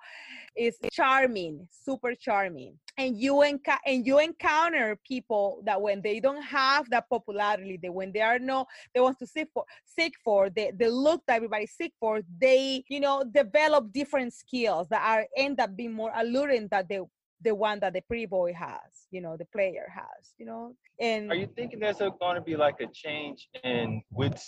is 0.57 0.79
charming 0.91 1.69
super 1.71 2.15
charming 2.15 2.79
and 3.01 3.17
you 3.19 3.35
enca- 3.37 3.85
and 3.87 4.07
you 4.07 4.19
encounter 4.19 4.99
people 5.09 5.63
that 5.65 5.81
when 5.81 6.03
they 6.03 6.21
don't 6.21 6.43
have 6.43 6.89
that 6.91 7.09
popularity 7.09 7.79
that 7.83 7.93
when 7.93 8.13
they 8.13 8.21
are 8.21 8.39
no 8.39 8.67
they 8.95 9.01
want 9.01 9.19
to 9.19 9.27
seek 9.27 9.49
for 9.55 9.65
seek 9.85 10.15
for 10.23 10.51
the, 10.51 10.71
the 10.79 10.89
look 10.89 11.23
that 11.27 11.37
everybody 11.37 11.67
seek 11.67 11.93
for 11.99 12.21
they 12.39 12.85
you 12.89 13.01
know 13.01 13.25
develop 13.35 13.91
different 13.93 14.33
skills 14.33 14.87
that 14.89 15.03
are 15.03 15.25
end 15.37 15.59
up 15.61 15.75
being 15.75 15.93
more 15.93 16.13
alluring 16.15 16.69
than 16.71 16.85
the 16.91 17.05
the 17.43 17.55
one 17.55 17.81
that 17.81 17.95
the 17.95 18.03
pretty 18.03 18.27
boy 18.27 18.53
has 18.53 18.91
you 19.11 19.21
know 19.23 19.35
the 19.37 19.47
player 19.47 19.87
has 19.95 20.35
you 20.39 20.45
know 20.45 20.75
and 21.01 21.31
Are 21.31 21.35
you 21.35 21.49
thinking 21.57 21.81
there's 21.81 21.99
going 21.99 22.37
to 22.37 22.43
be 22.43 22.57
like 22.57 22.79
a 22.81 22.87
change 22.93 23.49
in 23.65 24.03
what's 24.11 24.47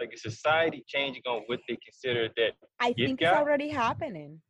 like 0.00 0.12
a 0.14 0.16
society 0.16 0.84
changing 0.86 1.22
on 1.26 1.42
what 1.46 1.58
they 1.68 1.76
consider 1.84 2.28
that? 2.36 2.52
i 2.78 2.92
think 2.92 3.20
it's 3.20 3.32
guy? 3.32 3.36
already 3.36 3.68
happening 3.68 4.40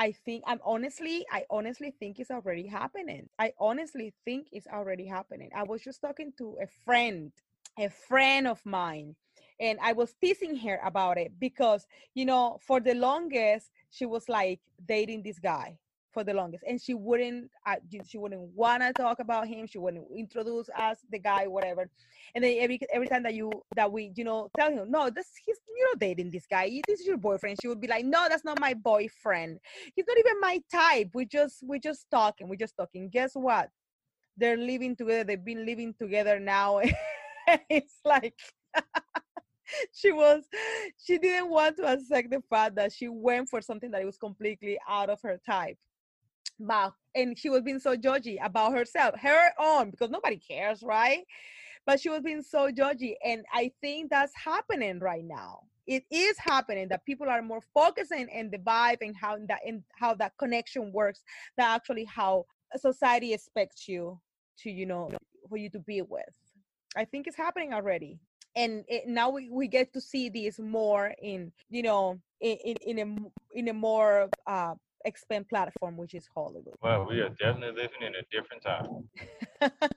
i 0.00 0.10
think 0.10 0.42
i'm 0.46 0.60
honestly 0.64 1.24
i 1.30 1.44
honestly 1.50 1.94
think 2.00 2.18
it's 2.18 2.30
already 2.30 2.66
happening. 2.66 3.28
I 3.38 3.52
honestly 3.60 4.12
think 4.24 4.48
it's 4.50 4.66
already 4.66 5.06
happening. 5.06 5.50
I 5.54 5.62
was 5.62 5.82
just 5.82 6.00
talking 6.00 6.32
to 6.38 6.56
a 6.60 6.66
friend 6.84 7.30
a 7.78 7.88
friend 7.88 8.48
of 8.48 8.60
mine 8.64 9.14
and 9.60 9.78
i 9.80 9.92
was 9.92 10.14
teasing 10.20 10.56
her 10.56 10.80
about 10.84 11.18
it 11.18 11.38
because 11.38 11.86
you 12.14 12.24
know 12.24 12.58
for 12.66 12.80
the 12.80 12.94
longest 12.94 13.70
she 13.90 14.06
was 14.06 14.28
like 14.28 14.60
dating 14.86 15.22
this 15.22 15.38
guy 15.38 15.78
for 16.12 16.24
the 16.24 16.34
longest 16.34 16.64
and 16.66 16.80
she 16.80 16.94
wouldn't 16.94 17.50
uh, 17.66 17.76
she 18.06 18.18
wouldn't 18.18 18.40
want 18.54 18.82
to 18.82 18.92
talk 18.92 19.20
about 19.20 19.46
him 19.46 19.66
she 19.66 19.78
wouldn't 19.78 20.06
introduce 20.16 20.68
us 20.76 20.98
the 21.10 21.18
guy 21.18 21.46
whatever. 21.46 21.88
And 22.34 22.44
then 22.44 22.56
every 22.58 22.80
every 22.92 23.08
time 23.08 23.22
that 23.24 23.34
you 23.34 23.50
that 23.76 23.90
we 23.90 24.12
you 24.16 24.24
know 24.24 24.48
tell 24.56 24.70
him 24.70 24.90
no 24.90 25.10
this 25.10 25.28
he's 25.44 25.58
you're 25.76 25.88
not 25.90 25.98
dating 25.98 26.30
this 26.30 26.46
guy 26.46 26.68
this 26.86 27.00
is 27.00 27.06
your 27.06 27.16
boyfriend 27.16 27.58
she 27.60 27.68
would 27.68 27.80
be 27.80 27.88
like 27.88 28.04
no 28.04 28.26
that's 28.28 28.44
not 28.44 28.60
my 28.60 28.74
boyfriend. 28.74 29.58
He's 29.94 30.06
not 30.06 30.18
even 30.18 30.40
my 30.40 30.60
type. 30.72 31.10
We 31.14 31.26
just 31.26 31.62
we 31.66 31.78
just 31.78 32.06
talking 32.10 32.48
we 32.48 32.56
just 32.56 32.76
talking. 32.76 33.08
Guess 33.08 33.32
what? 33.34 33.68
They're 34.36 34.56
living 34.56 34.96
together 34.96 35.24
they've 35.24 35.44
been 35.44 35.66
living 35.66 35.94
together 35.98 36.40
now 36.40 36.80
it's 37.68 38.00
like 38.04 38.34
she 39.92 40.12
was 40.12 40.44
she 41.02 41.18
didn't 41.18 41.50
want 41.50 41.76
to 41.76 41.86
accept 41.86 42.30
the 42.30 42.42
fact 42.48 42.76
that 42.76 42.92
she 42.92 43.08
went 43.08 43.48
for 43.48 43.60
something 43.60 43.90
that 43.90 44.04
was 44.04 44.16
completely 44.16 44.78
out 44.88 45.10
of 45.10 45.20
her 45.22 45.40
type 45.44 45.78
but 46.60 46.92
and 47.14 47.36
she 47.38 47.50
was 47.50 47.62
being 47.62 47.78
so 47.80 47.96
judgy 47.96 48.36
about 48.44 48.72
herself 48.72 49.14
her 49.20 49.50
own 49.58 49.90
because 49.90 50.10
nobody 50.10 50.38
cares 50.38 50.82
right? 50.82 51.24
But 51.86 52.00
she 52.00 52.10
was 52.10 52.20
being 52.22 52.42
so 52.42 52.70
judgy 52.70 53.14
and 53.24 53.44
i 53.52 53.72
think 53.80 54.10
that's 54.10 54.34
happening 54.36 54.98
right 55.00 55.24
now. 55.24 55.60
It 55.86 56.04
is 56.10 56.36
happening 56.38 56.88
that 56.88 57.04
people 57.04 57.28
are 57.28 57.42
more 57.42 57.62
focusing 57.74 58.28
in 58.28 58.50
the 58.50 58.58
vibe 58.58 58.98
and 59.00 59.16
how 59.16 59.38
that 59.48 59.60
and 59.66 59.82
how 59.98 60.14
that 60.14 60.34
connection 60.38 60.92
works 60.92 61.22
than 61.56 61.66
actually 61.66 62.04
how 62.04 62.46
society 62.76 63.32
expects 63.32 63.88
you 63.88 64.20
to 64.58 64.70
you 64.70 64.86
know 64.86 65.10
for 65.48 65.56
you 65.56 65.70
to 65.70 65.80
be 65.80 66.02
with. 66.02 66.22
I 66.96 67.04
think 67.04 67.26
it's 67.26 67.36
happening 67.36 67.72
already. 67.72 68.20
And 68.56 68.84
it, 68.88 69.06
now 69.06 69.30
we, 69.30 69.48
we 69.48 69.68
get 69.68 69.92
to 69.92 70.00
see 70.00 70.28
this 70.28 70.58
more 70.58 71.14
in 71.22 71.52
you 71.70 71.82
know 71.82 72.20
in, 72.40 72.56
in, 72.64 72.76
in 72.86 72.98
a 72.98 73.58
in 73.58 73.68
a 73.68 73.72
more 73.72 74.28
uh 74.46 74.74
expand 75.04 75.48
platform 75.48 75.96
which 75.96 76.14
is 76.14 76.28
hollywood 76.34 76.74
Well, 76.82 77.06
we 77.08 77.20
are 77.20 77.30
mm-hmm. 77.30 77.34
definitely 77.44 77.82
living 77.82 78.02
in 78.02 78.14
a 78.14 78.24
different 78.30 78.62
time. 78.62 79.08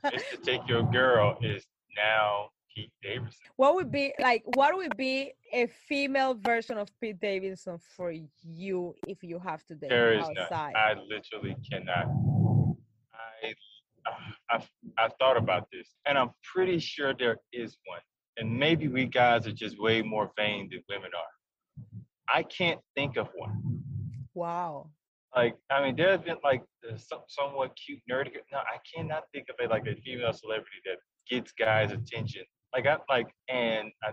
Just 0.11 0.29
to 0.31 0.37
take 0.37 0.61
your 0.67 0.83
girl 0.83 1.37
is 1.41 1.65
now 1.95 2.49
Pete 2.73 2.91
Davidson. 3.03 3.39
what 3.55 3.75
would 3.75 3.91
be 3.91 4.13
like 4.19 4.43
what 4.55 4.75
would 4.75 4.97
be 4.97 5.33
a 5.53 5.67
female 5.87 6.33
version 6.33 6.77
of 6.77 6.89
pete 6.99 7.19
davidson 7.19 7.77
for 7.95 8.11
you 8.41 8.95
if 9.07 9.19
you 9.21 9.37
have 9.37 9.63
to 9.65 9.75
date 9.75 9.91
There 9.91 10.13
him 10.13 10.21
is 10.21 10.29
none. 10.35 10.71
I 10.75 10.95
literally 11.07 11.55
cannot. 11.69 12.07
I, 13.13 13.53
I've, 14.49 14.69
I've 14.97 15.13
thought 15.19 15.37
about 15.37 15.67
this, 15.71 15.87
and 16.05 16.17
I'm 16.17 16.31
pretty 16.43 16.79
sure 16.79 17.13
there 17.13 17.37
is 17.51 17.77
one. 17.85 17.99
And 18.37 18.57
maybe 18.57 18.87
we 18.87 19.05
guys 19.05 19.45
are 19.45 19.51
just 19.51 19.79
way 19.79 20.01
more 20.01 20.31
vain 20.35 20.69
than 20.71 20.83
women 20.89 21.11
are. 21.15 22.33
I 22.33 22.43
can't 22.43 22.79
think 22.95 23.17
of 23.17 23.29
one. 23.35 23.83
Wow 24.33 24.89
Like, 25.35 25.55
I 25.71 25.81
mean, 25.83 25.95
there's 25.95 26.21
been 26.21 26.37
like 26.43 26.61
some, 26.95 27.21
somewhat 27.27 27.75
cute 27.75 28.01
nerdy. 28.09 28.31
No, 28.51 28.59
I 28.59 28.77
cannot 28.95 29.23
think 29.33 29.47
of 29.49 29.55
it 29.59 29.69
like 29.69 29.87
a 29.87 29.95
female 29.95 30.33
celebrity 30.33 30.79
that 30.85 30.97
gets 31.29 31.51
guys' 31.53 31.91
attention. 31.91 32.43
Like, 32.73 32.85
I 32.87 32.97
like, 33.09 33.29
and 33.49 33.91
I, 34.03 34.11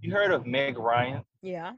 you 0.00 0.12
heard 0.12 0.30
of 0.32 0.46
Meg 0.46 0.78
Ryan? 0.78 1.22
yeah 1.42 1.72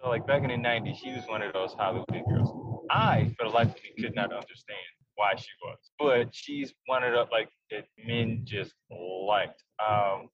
So 0.00 0.08
like 0.08 0.26
back 0.26 0.42
in 0.42 0.48
the 0.48 0.68
90s, 0.68 0.96
she 1.02 1.10
was 1.12 1.24
one 1.28 1.42
of 1.42 1.52
those 1.52 1.72
Hollywood 1.74 2.06
girls. 2.28 2.50
I, 2.90 3.32
for 3.38 3.48
the 3.48 3.54
life 3.54 3.68
of 3.68 3.82
me, 3.82 4.02
could 4.02 4.14
not 4.14 4.32
understand 4.32 4.78
why 5.16 5.34
she 5.36 5.50
was. 5.64 5.78
But 5.98 6.34
she's 6.34 6.72
one 6.86 7.04
of 7.04 7.12
the 7.12 7.26
like 7.30 7.50
that 7.70 7.84
men 8.06 8.42
just 8.44 8.74
liked. 8.90 9.62
Um 9.88 10.28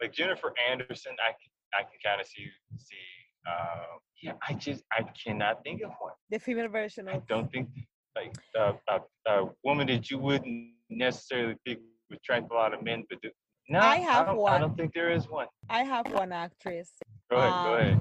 like 0.00 0.12
Jennifer 0.12 0.52
Anderson, 0.70 1.12
I 1.22 1.32
can 1.32 1.50
I 1.74 1.82
can 1.82 1.98
kind 2.04 2.20
of 2.20 2.26
see 2.26 2.46
see 2.78 3.06
um 3.46 3.98
yeah, 4.22 4.32
I 4.48 4.52
just 4.54 4.82
I 4.92 5.02
cannot 5.22 5.62
think 5.64 5.82
of 5.82 5.90
one. 6.00 6.12
the 6.30 6.38
female 6.38 6.68
version 6.68 7.08
I 7.08 7.20
don't 7.28 7.50
think 7.52 7.68
like 8.16 8.34
uh, 8.58 8.72
a, 8.88 9.00
a 9.32 9.48
woman 9.64 9.86
that 9.88 10.10
you 10.10 10.18
wouldn't 10.18 10.70
necessarily 10.90 11.56
think 11.64 11.80
would 12.10 12.18
attract 12.18 12.50
a 12.50 12.54
lot 12.54 12.72
of 12.74 12.82
men, 12.82 13.04
but 13.08 13.18
the, 13.22 13.30
no, 13.68 13.78
I 13.80 13.96
have 13.96 14.26
don't, 14.26 14.46
I 14.48 14.58
don't 14.58 14.76
think 14.76 14.92
there 14.94 15.10
is 15.10 15.24
one. 15.28 15.46
i 15.70 15.82
have 15.82 16.06
one 16.12 16.32
actress 16.32 16.90
Go 17.30 17.36
ahead, 17.38 17.52
go 17.64 17.72
Um, 17.74 17.80
ahead. 17.80 17.98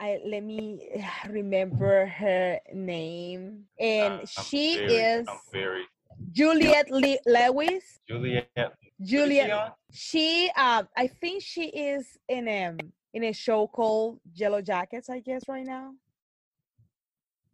I 0.00 0.18
let 0.26 0.42
me 0.44 0.90
remember 1.28 2.06
her 2.06 2.58
name, 2.74 3.64
and 3.80 4.12
Uh, 4.22 4.26
she 4.26 4.76
very- 4.76 4.94
is 4.94 5.26
I'm 5.28 5.38
very 5.52 5.84
Juliette 6.32 6.90
Le- 6.90 7.24
Lewis. 7.26 7.84
Juliette. 8.08 8.46
what 8.56 8.68
is 8.68 8.70
she 9.08 9.16
Juliette. 9.16 9.72
She, 9.92 10.50
um, 10.56 10.86
I 10.96 11.06
think 11.20 11.42
she 11.42 11.64
is 11.68 12.04
in 12.28 12.46
a 12.48 12.76
in 13.14 13.24
a 13.24 13.32
show 13.32 13.66
called 13.66 14.18
Yellowjackets. 14.36 15.08
I 15.08 15.20
guess 15.20 15.42
right 15.48 15.64
now. 15.64 15.92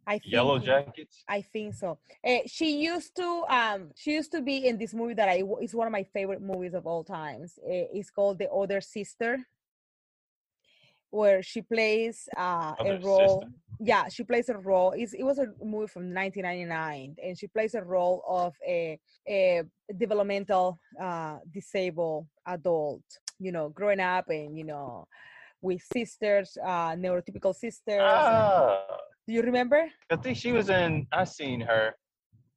I 0.07 0.17
think, 0.17 0.33
Yellowjackets. 0.33 1.23
I 1.29 1.41
think 1.41 1.75
so. 1.75 1.99
Eh, 2.23 2.41
she 2.47 2.81
used 2.81 3.15
to 3.15 3.43
um 3.47 3.91
she 3.95 4.11
used 4.13 4.31
to 4.31 4.41
be 4.41 4.67
in 4.67 4.77
this 4.77 4.93
movie 4.93 5.13
that 5.13 5.29
I 5.29 5.43
it's 5.61 5.75
one 5.75 5.87
of 5.87 5.91
my 5.91 6.03
favorite 6.03 6.41
movies 6.41 6.73
of 6.73 6.87
all 6.87 7.03
times. 7.03 7.59
Eh, 7.65 7.85
it's 7.93 8.09
called 8.09 8.39
The 8.39 8.49
Other 8.51 8.81
Sister, 8.81 9.37
where 11.11 11.43
she 11.43 11.61
plays 11.61 12.27
uh, 12.35 12.73
a 12.79 12.99
role. 12.99 13.41
Sister? 13.41 13.55
Yeah, 13.83 14.07
she 14.09 14.23
plays 14.23 14.49
a 14.49 14.57
role. 14.57 14.91
It's, 14.95 15.13
it 15.13 15.23
was 15.23 15.39
a 15.39 15.47
movie 15.63 15.87
from 15.87 16.13
1999, 16.13 17.15
and 17.23 17.37
she 17.37 17.47
plays 17.47 17.73
a 17.73 17.83
role 17.83 18.23
of 18.27 18.55
a 18.67 18.99
a 19.27 19.63
developmental 19.97 20.79
uh, 20.99 21.37
disabled 21.53 22.27
adult. 22.47 23.03
You 23.39 23.51
know, 23.51 23.69
growing 23.69 23.99
up 23.99 24.29
and 24.29 24.57
you 24.57 24.63
know 24.63 25.07
with 25.61 25.81
sisters, 25.93 26.57
uh, 26.63 26.91
neurotypical 26.95 27.55
sisters. 27.55 28.01
Ah, 28.01 28.85
Do 29.27 29.33
you 29.33 29.41
remember? 29.41 29.87
I 30.09 30.15
think 30.15 30.37
she 30.37 30.51
was 30.51 30.69
in. 30.69 31.07
I 31.11 31.23
seen 31.23 31.61
her. 31.61 31.95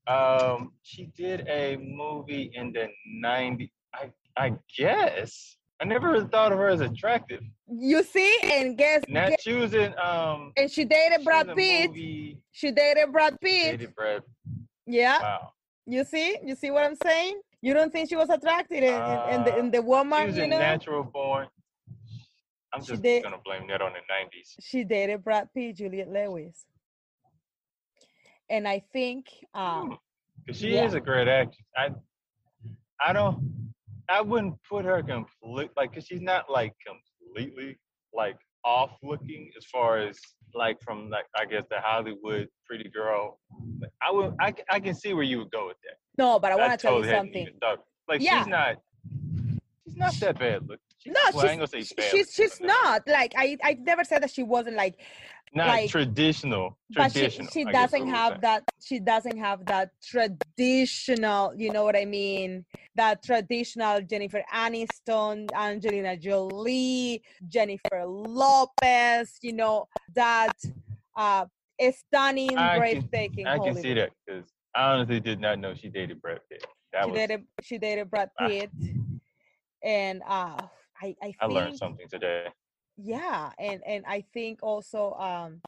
Um, 0.07 0.73
she 0.83 1.07
did 1.17 1.47
a 1.49 1.77
movie 1.77 2.51
in 2.55 2.73
the 2.73 2.89
'90s. 3.25 3.71
I 3.95 4.11
I 4.37 4.53
guess 4.77 5.57
I 5.81 5.85
never 5.85 6.11
really 6.11 6.27
thought 6.29 6.53
of 6.53 6.59
her 6.59 6.69
as 6.69 6.81
attractive. 6.81 7.41
You 7.69 8.03
see, 8.03 8.37
and 8.43 8.77
guess, 8.77 9.03
Now 9.09 9.29
guess- 9.31 9.43
she 9.43 9.55
was 9.55 9.73
in. 9.75 9.95
Um, 9.99 10.53
and 10.57 10.71
she 10.71 10.85
dated 10.85 11.25
Brad 11.25 11.47
was 11.49 11.53
in 11.57 11.59
a 11.59 11.63
Pitt. 11.63 11.91
movie- 11.91 12.39
She 12.53 12.71
dated 12.71 13.13
Brad 13.13 13.41
Pitt. 13.41 13.79
Dated 13.79 13.95
Brad. 13.95 14.23
Yeah, 14.87 15.19
Wow. 15.21 15.53
you 15.87 16.05
see, 16.05 16.39
you 16.45 16.55
see 16.55 16.71
what 16.71 16.85
I'm 16.85 16.97
saying? 17.03 17.41
You 17.63 17.73
don't 17.73 17.91
think 17.91 18.11
she 18.11 18.17
was 18.17 18.29
attractive 18.29 18.83
in, 18.83 19.01
in 19.33 19.45
the 19.45 19.53
in 19.59 19.71
the 19.71 19.79
She 19.81 20.27
was 20.27 20.37
you 20.37 20.47
know? 20.47 20.59
Natural 20.59 21.03
Born. 21.03 21.49
I'm 22.75 22.83
just 22.85 23.03
did- 23.03 23.23
gonna 23.23 23.39
blame 23.45 23.67
that 23.69 23.81
on 23.81 23.93
the 23.93 24.01
'90s. 24.13 24.57
She 24.61 24.85
dated 24.85 25.23
Brad 25.23 25.49
Pitt, 25.55 25.77
Juliette 25.77 26.09
Lewis, 26.11 26.65
and 28.51 28.67
I 28.67 28.83
think 28.93 29.27
um, 29.55 29.99
Cause 30.47 30.59
she 30.59 30.75
Yeah. 30.75 30.85
is 30.85 30.95
a 30.95 31.01
great 31.01 31.29
actress. 31.29 31.65
I 31.77 31.91
I 33.01 33.13
don't 33.13 33.39
I 34.09 34.21
wouldn't 34.21 34.57
put 34.69 34.85
her 34.85 35.03
complete 35.03 35.71
like 35.77 35.95
cause 35.95 36.05
she's 36.07 36.21
not 36.21 36.51
like 36.51 36.75
completely 36.87 37.79
like 38.13 38.37
off 38.65 38.93
looking 39.03 39.51
as 39.57 39.65
far 39.67 39.99
as 39.99 40.19
like 40.55 40.81
from 40.83 41.09
like 41.11 41.27
I 41.37 41.45
guess 41.47 41.65
the 41.71 41.81
Hollywood 41.81 42.49
pretty 42.67 42.91
girl. 42.91 43.39
I 44.03 44.11
would 44.11 44.35
I, 44.41 44.53
I 44.69 44.81
can 44.81 44.95
see 44.95 45.15
where 45.15 45.23
you 45.25 45.39
would 45.39 45.51
go 45.51 45.67
with 45.69 45.77
that. 45.85 45.97
no, 46.19 46.39
but 46.39 46.53
I 46.53 46.57
want 46.57 46.73
to 46.73 46.79
tell 46.87 46.99
you 47.05 47.11
something. 47.11 47.49
Like 48.09 48.21
Yeah. 48.21 48.39
she's 48.39 48.49
not 48.49 48.77
she's 49.95 49.99
not 50.01 50.15
that 50.21 50.39
bad 50.39 50.69
look. 50.69 50.81
She's, 50.99 51.13
No, 51.13 51.21
well, 51.35 51.47
I 51.47 51.51
ain't 51.51 51.59
gonna 51.59 51.67
say 51.67 51.79
she's 51.81 51.93
bad 51.93 52.11
she's 52.11 52.33
she's 52.33 52.61
not 52.61 53.07
like 53.07 53.35
I 53.37 53.57
I 53.63 53.75
never 53.81 54.05
said 54.05 54.23
that 54.23 54.31
she 54.31 54.43
wasn't 54.43 54.77
like 54.77 54.99
not 55.55 55.69
like- 55.69 55.91
traditional. 55.91 56.77
but 56.91 57.13
she, 57.13 57.29
she 57.31 57.65
doesn't 57.65 58.09
have 58.09 58.41
that 58.41 58.65
she 58.83 58.99
doesn't 58.99 59.39
have 59.39 59.65
that 59.67 59.91
traditional 60.03 61.53
you 61.57 61.71
know 61.71 61.85
what 61.85 61.97
i 61.97 62.05
mean 62.05 62.65
that 62.97 63.23
traditional 63.23 64.01
jennifer 64.03 64.43
aniston 64.53 65.47
angelina 65.55 66.17
jolie 66.17 67.23
jennifer 67.49 68.05
lopez 68.05 69.39
you 69.43 69.53
know 69.53 69.87
that 70.15 70.53
uh 71.17 71.45
stunning 71.93 72.57
I 72.57 72.71
can- 72.71 72.79
breathtaking 72.79 73.47
I 73.47 73.59
can 73.59 73.75
see 73.77 73.95
that 73.95 74.11
because 74.27 74.45
I 74.75 74.93
honestly 74.93 75.21
did 75.21 75.39
not 75.41 75.61
know 75.61 75.73
she 75.75 75.89
dated 75.89 76.21
Brad 76.21 76.41
Pitt. 76.51 76.65
That 76.93 77.05
she 77.05 77.11
was 77.11 77.19
dated 77.19 77.45
she 77.63 77.79
dated 77.79 78.11
brad 78.11 78.31
pitt 78.41 78.71
and 79.85 80.23
uh 80.27 80.57
i 81.03 81.15
i 81.23 81.35
I 81.41 81.47
learned 81.47 81.77
something 81.77 82.09
today. 82.09 82.47
yeah 82.97 83.51
and 83.59 83.81
and 83.87 84.05
i 84.07 84.25
think 84.33 84.61
also 84.63 85.13
um 85.15 85.61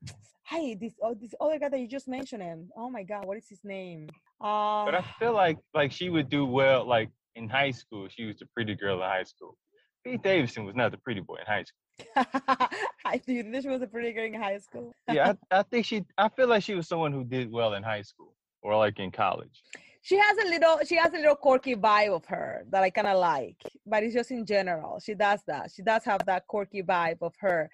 hey 0.49 0.75
this 0.75 0.95
oh 1.03 1.15
this 1.15 1.35
other 1.41 1.59
guy 1.59 1.69
that 1.69 1.79
you 1.81 1.89
just 1.89 2.09
mentioned 2.09 2.43
him 2.43 2.71
oh 2.77 2.89
my 2.91 3.03
god 3.03 3.25
what 3.27 3.37
is 3.37 3.49
his 3.49 3.63
name 3.65 4.09
uh 4.41 4.85
But 4.85 4.95
I 4.95 5.05
feel 5.19 5.33
like 5.35 5.59
like 5.75 5.93
she 5.93 6.09
would 6.11 6.29
do 6.29 6.45
well 6.47 6.85
like 6.87 7.11
in 7.37 7.49
high 7.49 7.71
school. 7.71 8.09
She 8.09 8.25
was 8.25 8.37
the 8.39 8.47
pretty 8.55 8.75
girl 8.75 8.97
in 8.97 9.03
high 9.03 9.25
school. 9.25 9.57
Pete 10.05 10.23
Davidson 10.23 10.65
was 10.65 10.75
not 10.75 10.91
the 10.91 10.99
pretty 10.99 11.21
boy 11.21 11.37
in 11.37 11.47
high 11.47 11.65
school. 11.65 12.69
I 13.05 13.19
do 13.19 13.43
think 13.43 13.63
she 13.63 13.69
was 13.69 13.83
a 13.83 13.87
pretty 13.87 14.13
girl 14.13 14.25
in 14.25 14.35
high 14.35 14.59
school. 14.59 14.93
Yeah, 15.11 15.35
I, 15.51 15.59
I 15.61 15.63
think 15.63 15.85
she. 15.87 16.05
I 16.17 16.29
feel 16.29 16.49
like 16.49 16.63
she 16.63 16.75
was 16.75 16.87
someone 16.89 17.13
who 17.13 17.25
did 17.25 17.51
well 17.51 17.75
in 17.75 17.83
high 17.83 18.03
school 18.03 18.35
or 18.63 18.77
like 18.77 18.99
in 18.99 19.11
college. 19.11 19.63
She 20.07 20.17
has 20.17 20.37
a 20.39 20.49
little 20.49 20.79
she 20.87 20.95
has 20.95 21.13
a 21.15 21.17
little 21.17 21.35
quirky 21.35 21.75
vibe 21.75 22.15
of 22.15 22.25
her 22.27 22.65
that 22.71 22.81
I 22.81 22.91
kinda 22.91 23.13
like. 23.19 23.61
But 23.85 24.05
it's 24.05 24.15
just 24.15 24.31
in 24.31 24.47
general. 24.47 25.01
She 25.01 25.15
does 25.15 25.41
that. 25.49 25.73
She 25.75 25.83
does 25.83 26.05
have 26.05 26.25
that 26.27 26.47
quirky 26.47 26.85
vibe 26.85 27.23
of 27.23 27.35
her. 27.41 27.69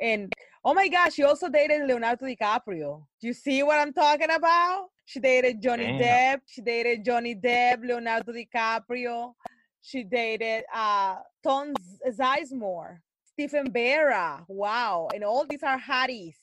And 0.00 0.32
oh 0.64 0.72
my 0.72 0.88
gosh, 0.88 1.12
she 1.12 1.24
also 1.24 1.50
dated 1.50 1.86
Leonardo 1.86 2.24
DiCaprio. 2.24 3.04
Do 3.20 3.26
you 3.26 3.34
see 3.34 3.62
what 3.62 3.78
I'm 3.78 3.92
talking 3.92 4.30
about? 4.30 4.86
She 5.04 5.20
dated 5.20 5.60
Johnny 5.60 5.98
Damn. 5.98 6.00
Depp. 6.00 6.40
She 6.46 6.62
dated 6.62 7.04
Johnny 7.04 7.34
Depp, 7.34 7.86
Leonardo 7.86 8.32
DiCaprio. 8.32 9.34
She 9.82 10.04
dated 10.04 10.64
uh 10.74 11.16
Tom 11.42 11.74
Z- 11.78 12.16
Sizemore, 12.18 13.00
Stephen 13.26 13.70
Berra. 13.70 14.42
Wow. 14.48 15.08
And 15.14 15.22
all 15.22 15.44
these 15.46 15.62
are 15.62 15.78
hotties. 15.78 16.36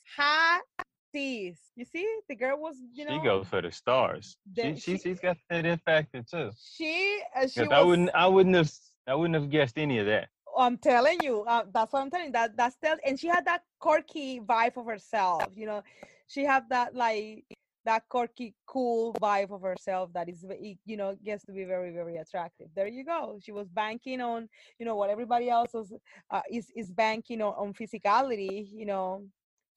Hotties. 1.14 1.58
You 1.76 1.84
see, 1.84 2.06
the 2.28 2.34
girl 2.36 2.58
was, 2.60 2.76
you 2.92 3.04
know. 3.04 3.18
she 3.18 3.24
goes 3.24 3.46
for 3.48 3.62
the 3.62 3.72
stars. 3.72 4.36
She, 4.56 4.62
the- 4.72 4.76
she 4.80 4.92
she- 4.96 4.98
she's 4.98 5.20
got 5.20 5.36
that 5.50 5.66
it 5.66 5.80
factor 5.84 6.22
too. 6.22 6.50
She, 6.58 7.20
uh, 7.34 7.46
she 7.48 7.60
was, 7.60 7.72
I 7.72 7.82
wouldn't 7.82 8.10
I 8.14 8.26
wouldn't 8.26 8.56
have 8.56 8.72
I 9.06 9.14
wouldn't 9.14 9.34
have 9.34 9.50
guessed 9.50 9.78
any 9.78 9.98
of 9.98 10.06
that. 10.06 10.28
I'm 10.56 10.76
telling 10.76 11.22
you, 11.22 11.42
uh, 11.42 11.64
that's 11.72 11.92
what 11.92 12.02
I'm 12.02 12.10
telling 12.10 12.26
you. 12.26 12.32
That 12.32 12.56
that's 12.56 12.76
tell, 12.76 12.96
and 13.06 13.18
she 13.18 13.28
had 13.28 13.44
that 13.46 13.62
quirky 13.78 14.40
vibe 14.40 14.76
of 14.76 14.86
herself. 14.86 15.52
You 15.56 15.66
know, 15.66 15.82
she 16.28 16.44
had 16.44 16.68
that 16.68 16.94
like 16.94 17.44
that 17.84 18.08
quirky, 18.08 18.54
cool 18.66 19.14
vibe 19.14 19.50
of 19.50 19.62
herself 19.62 20.12
that 20.12 20.28
is, 20.28 20.44
you 20.84 20.96
know, 20.96 21.16
gets 21.24 21.44
to 21.44 21.52
be 21.52 21.64
very, 21.64 21.90
very 21.90 22.16
attractive. 22.16 22.68
There 22.76 22.86
you 22.86 23.04
go. 23.04 23.38
She 23.42 23.50
was 23.50 23.68
banking 23.68 24.20
on, 24.20 24.48
you 24.78 24.86
know, 24.86 24.94
what 24.94 25.10
everybody 25.10 25.48
else 25.50 25.72
was, 25.74 25.92
uh, 26.30 26.42
is 26.50 26.70
is 26.76 26.90
banking 26.92 27.40
on, 27.40 27.54
on 27.54 27.72
physicality. 27.72 28.68
You 28.70 28.86
know, 28.86 29.26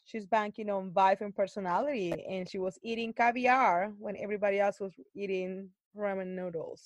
she's 0.06 0.26
banking 0.26 0.70
on 0.70 0.92
vibe 0.92 1.22
and 1.22 1.36
personality, 1.36 2.26
and 2.30 2.48
she 2.50 2.60
was 2.60 2.80
eating 2.84 3.14
caviar 3.14 3.92
when 4.00 4.16
everybody 4.18 4.60
else 4.60 4.80
was 4.80 4.94
eating 5.16 5.70
ramen 5.98 6.28
noodles. 6.36 6.82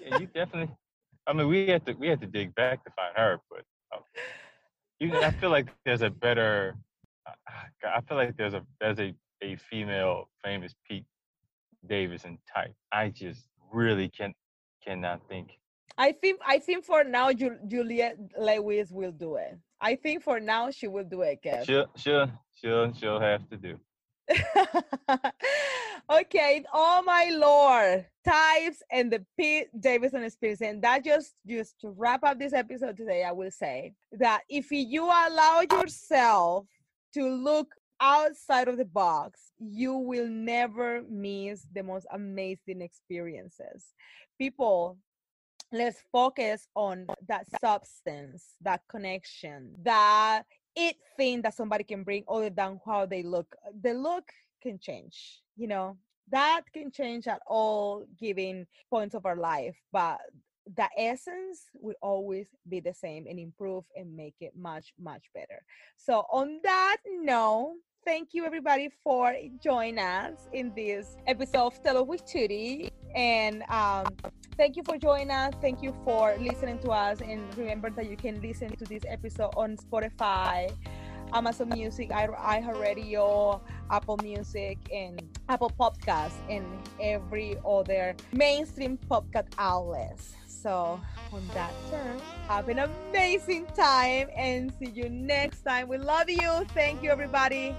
Yeah, 0.00 0.18
you 0.18 0.26
definitely. 0.26 0.74
I 1.26 1.32
mean, 1.32 1.48
we 1.48 1.66
had 1.68 1.84
to 1.86 1.92
we 1.94 2.08
had 2.08 2.20
to 2.20 2.26
dig 2.26 2.54
back 2.54 2.84
to 2.84 2.90
find 2.92 3.16
her, 3.16 3.40
but 3.50 3.62
um, 3.94 4.02
you, 5.00 5.12
I 5.16 5.30
feel 5.32 5.50
like 5.50 5.68
there's 5.84 6.02
a 6.02 6.10
better. 6.10 6.76
I- 7.26 7.32
I 7.96 8.00
feel 8.02 8.16
like 8.16 8.36
there's 8.36 8.54
a 8.54 8.64
there's 8.80 8.98
a 8.98 9.14
a 9.42 9.56
female 9.56 10.28
famous 10.42 10.74
Pete 10.88 11.04
Davidson 11.88 12.38
type. 12.52 12.74
I 12.92 13.08
just 13.10 13.48
really 13.72 14.08
can 14.08 14.34
cannot 14.84 15.20
think. 15.28 15.58
I 15.98 16.12
think 16.12 16.40
I 16.46 16.58
think 16.58 16.84
for 16.84 17.04
now 17.04 17.32
Ju- 17.32 17.58
Juliette 17.66 18.18
Lewis 18.38 18.90
will 18.90 19.12
do 19.12 19.36
it. 19.36 19.58
I 19.80 19.94
think 19.96 20.22
for 20.22 20.40
now 20.40 20.70
she 20.70 20.88
will 20.88 21.04
do 21.04 21.22
it, 21.22 21.40
Kev. 21.44 21.64
She'll 21.64 21.86
she'll 21.96 22.30
she'll 22.54 22.92
she'll 22.92 23.20
have 23.20 23.48
to 23.50 23.56
do. 23.56 23.78
okay, 26.10 26.64
oh 26.72 27.02
my 27.06 27.30
lord, 27.32 28.06
types 28.24 28.82
and 28.90 29.12
the 29.12 29.24
Pete 29.38 29.68
Davidson 29.78 30.24
experience. 30.24 30.60
And 30.60 30.82
that 30.82 31.04
just 31.04 31.34
just 31.46 31.80
to 31.80 31.90
wrap 31.90 32.24
up 32.24 32.38
this 32.38 32.52
episode 32.52 32.96
today, 32.96 33.24
I 33.24 33.32
will 33.32 33.50
say 33.50 33.94
that 34.12 34.42
if 34.48 34.70
you 34.70 35.04
allow 35.04 35.62
yourself 35.70 36.66
to 37.14 37.28
look 37.28 37.68
outside 38.00 38.68
of 38.68 38.76
the 38.76 38.84
box, 38.84 39.52
you 39.58 39.94
will 39.94 40.28
never 40.28 41.02
miss 41.08 41.66
the 41.72 41.82
most 41.82 42.06
amazing 42.12 42.82
experiences. 42.82 43.94
People 44.38 44.98
let's 45.72 46.02
focus 46.12 46.68
on 46.74 47.06
that 47.28 47.46
substance, 47.60 48.56
that 48.62 48.82
connection, 48.88 49.74
that 49.82 50.42
it 50.74 50.96
thing 51.16 51.42
that 51.42 51.54
somebody 51.54 51.84
can 51.84 52.04
bring 52.04 52.24
other 52.28 52.50
than 52.50 52.80
how 52.84 53.06
they 53.06 53.22
look. 53.22 53.56
The 53.82 53.94
look 53.94 54.28
can 54.62 54.78
change, 54.78 55.42
you 55.56 55.66
know, 55.66 55.96
that 56.30 56.62
can 56.72 56.90
change 56.90 57.26
at 57.28 57.40
all 57.46 58.04
given 58.18 58.66
points 58.90 59.14
of 59.14 59.26
our 59.26 59.36
life, 59.36 59.76
but 59.92 60.18
the 60.76 60.88
essence 60.98 61.70
will 61.80 61.94
always 62.02 62.48
be 62.68 62.80
the 62.80 62.92
same 62.92 63.26
and 63.28 63.38
improve 63.38 63.84
and 63.96 64.16
make 64.16 64.34
it 64.40 64.52
much, 64.56 64.92
much 64.98 65.24
better. 65.32 65.62
So, 65.96 66.26
on 66.32 66.60
that 66.64 66.96
note, 67.06 67.76
thank 68.04 68.30
you 68.32 68.44
everybody 68.44 68.90
for 69.04 69.34
joining 69.62 70.00
us 70.00 70.48
in 70.52 70.72
this 70.74 71.16
episode 71.28 71.66
of 71.66 71.82
Tell 71.82 71.98
Us 71.98 72.06
with 72.06 72.26
Tutti. 72.26 72.90
And 73.14 73.62
um, 73.68 74.06
thank 74.56 74.76
you 74.76 74.82
for 74.84 74.96
joining 74.98 75.30
us. 75.30 75.52
Thank 75.60 75.82
you 75.82 75.94
for 76.04 76.36
listening 76.38 76.78
to 76.80 76.90
us. 76.90 77.20
And 77.20 77.42
remember 77.56 77.90
that 77.90 78.08
you 78.08 78.16
can 78.16 78.40
listen 78.40 78.74
to 78.76 78.84
this 78.84 79.02
episode 79.06 79.50
on 79.56 79.76
Spotify, 79.76 80.72
Amazon 81.32 81.68
Music, 81.70 82.10
iHeartRadio, 82.10 83.60
Apple 83.90 84.18
Music, 84.22 84.78
and 84.92 85.22
Apple 85.48 85.72
Podcasts, 85.78 86.40
and 86.48 86.64
every 87.00 87.56
other 87.66 88.14
mainstream 88.32 88.98
podcast 89.10 89.48
outlets. 89.58 90.34
So, 90.46 91.00
on 91.32 91.46
that 91.54 91.74
term, 91.90 92.18
have 92.48 92.68
an 92.68 92.78
amazing 92.78 93.66
time 93.76 94.28
and 94.36 94.72
see 94.78 94.90
you 94.90 95.08
next 95.08 95.62
time. 95.62 95.88
We 95.88 95.98
love 95.98 96.28
you. 96.28 96.64
Thank 96.74 97.02
you, 97.02 97.10
everybody. 97.10 97.74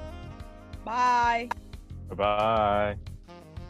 Bye. 0.85 1.49
Bye. 2.15 2.97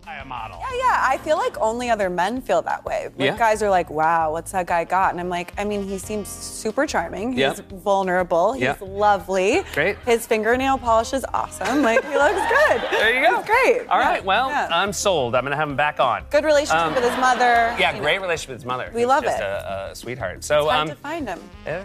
I 0.08 0.16
a 0.22 0.26
model. 0.26 0.58
Yeah, 0.62 0.78
yeah. 0.78 1.02
I 1.04 1.18
feel 1.18 1.36
like 1.38 1.58
only 1.60 1.90
other 1.90 2.10
men 2.10 2.40
feel 2.42 2.62
that 2.62 2.86
way. 2.86 3.10
Like 3.18 3.26
Yeah. 3.26 3.38
guys 3.38 3.62
are 3.62 3.70
like, 3.70 3.90
wow, 3.90 4.32
what's 4.32 4.52
that 4.54 4.66
guy 4.66 4.86
got? 4.86 5.12
And 5.12 5.20
I'm 5.20 5.28
like, 5.28 5.54
I 5.58 5.66
mean, 5.66 5.84
he 5.86 5.98
seems 5.98 6.30
super 6.30 6.86
charming. 6.88 7.32
He's 7.34 7.40
Yeah. 7.40 7.54
vulnerable. 7.72 8.54
He's 8.54 8.64
Yeah. 8.64 8.76
lovely. 8.82 9.64
Great. 9.74 9.98
His 10.06 10.26
fingernail 10.26 10.78
polish 10.78 11.12
is 11.14 11.26
awesome. 11.34 11.82
Like, 11.84 12.04
he 12.06 12.16
looks 12.18 12.40
good. 12.48 12.82
There 12.92 13.14
you 13.16 13.28
go. 13.28 13.38
He's 13.38 13.46
great. 13.46 13.88
All 13.90 14.00
Yeah, 14.00 14.10
right. 14.10 14.24
Well, 14.24 14.50
yeah. 14.50 14.70
I'm 14.72 14.94
sold. 14.94 15.36
I'm 15.36 15.44
gonna 15.44 15.56
have 15.58 15.70
him 15.70 15.76
back 15.76 16.00
on. 16.00 16.24
good 16.30 16.46
relationship 16.46 16.86
um, 16.88 16.96
with 16.96 17.04
his 17.04 17.18
mother. 17.20 17.76
Yeah, 17.78 17.98
great 18.00 18.16
know. 18.18 18.22
relationship 18.24 18.50
with 18.50 18.58
his 18.60 18.66
mother. 18.66 18.90
We 18.94 19.02
who's 19.02 19.10
love 19.10 19.24
just 19.24 19.38
it. 19.40 19.44
A, 19.44 19.90
a 19.92 19.96
sweetheart. 19.96 20.44
So, 20.44 20.60
It's 20.60 20.68
hard 20.72 20.82
um, 20.82 20.88
to 20.90 20.96
find 20.96 21.28
him. 21.28 21.40
yeah, 21.66 21.84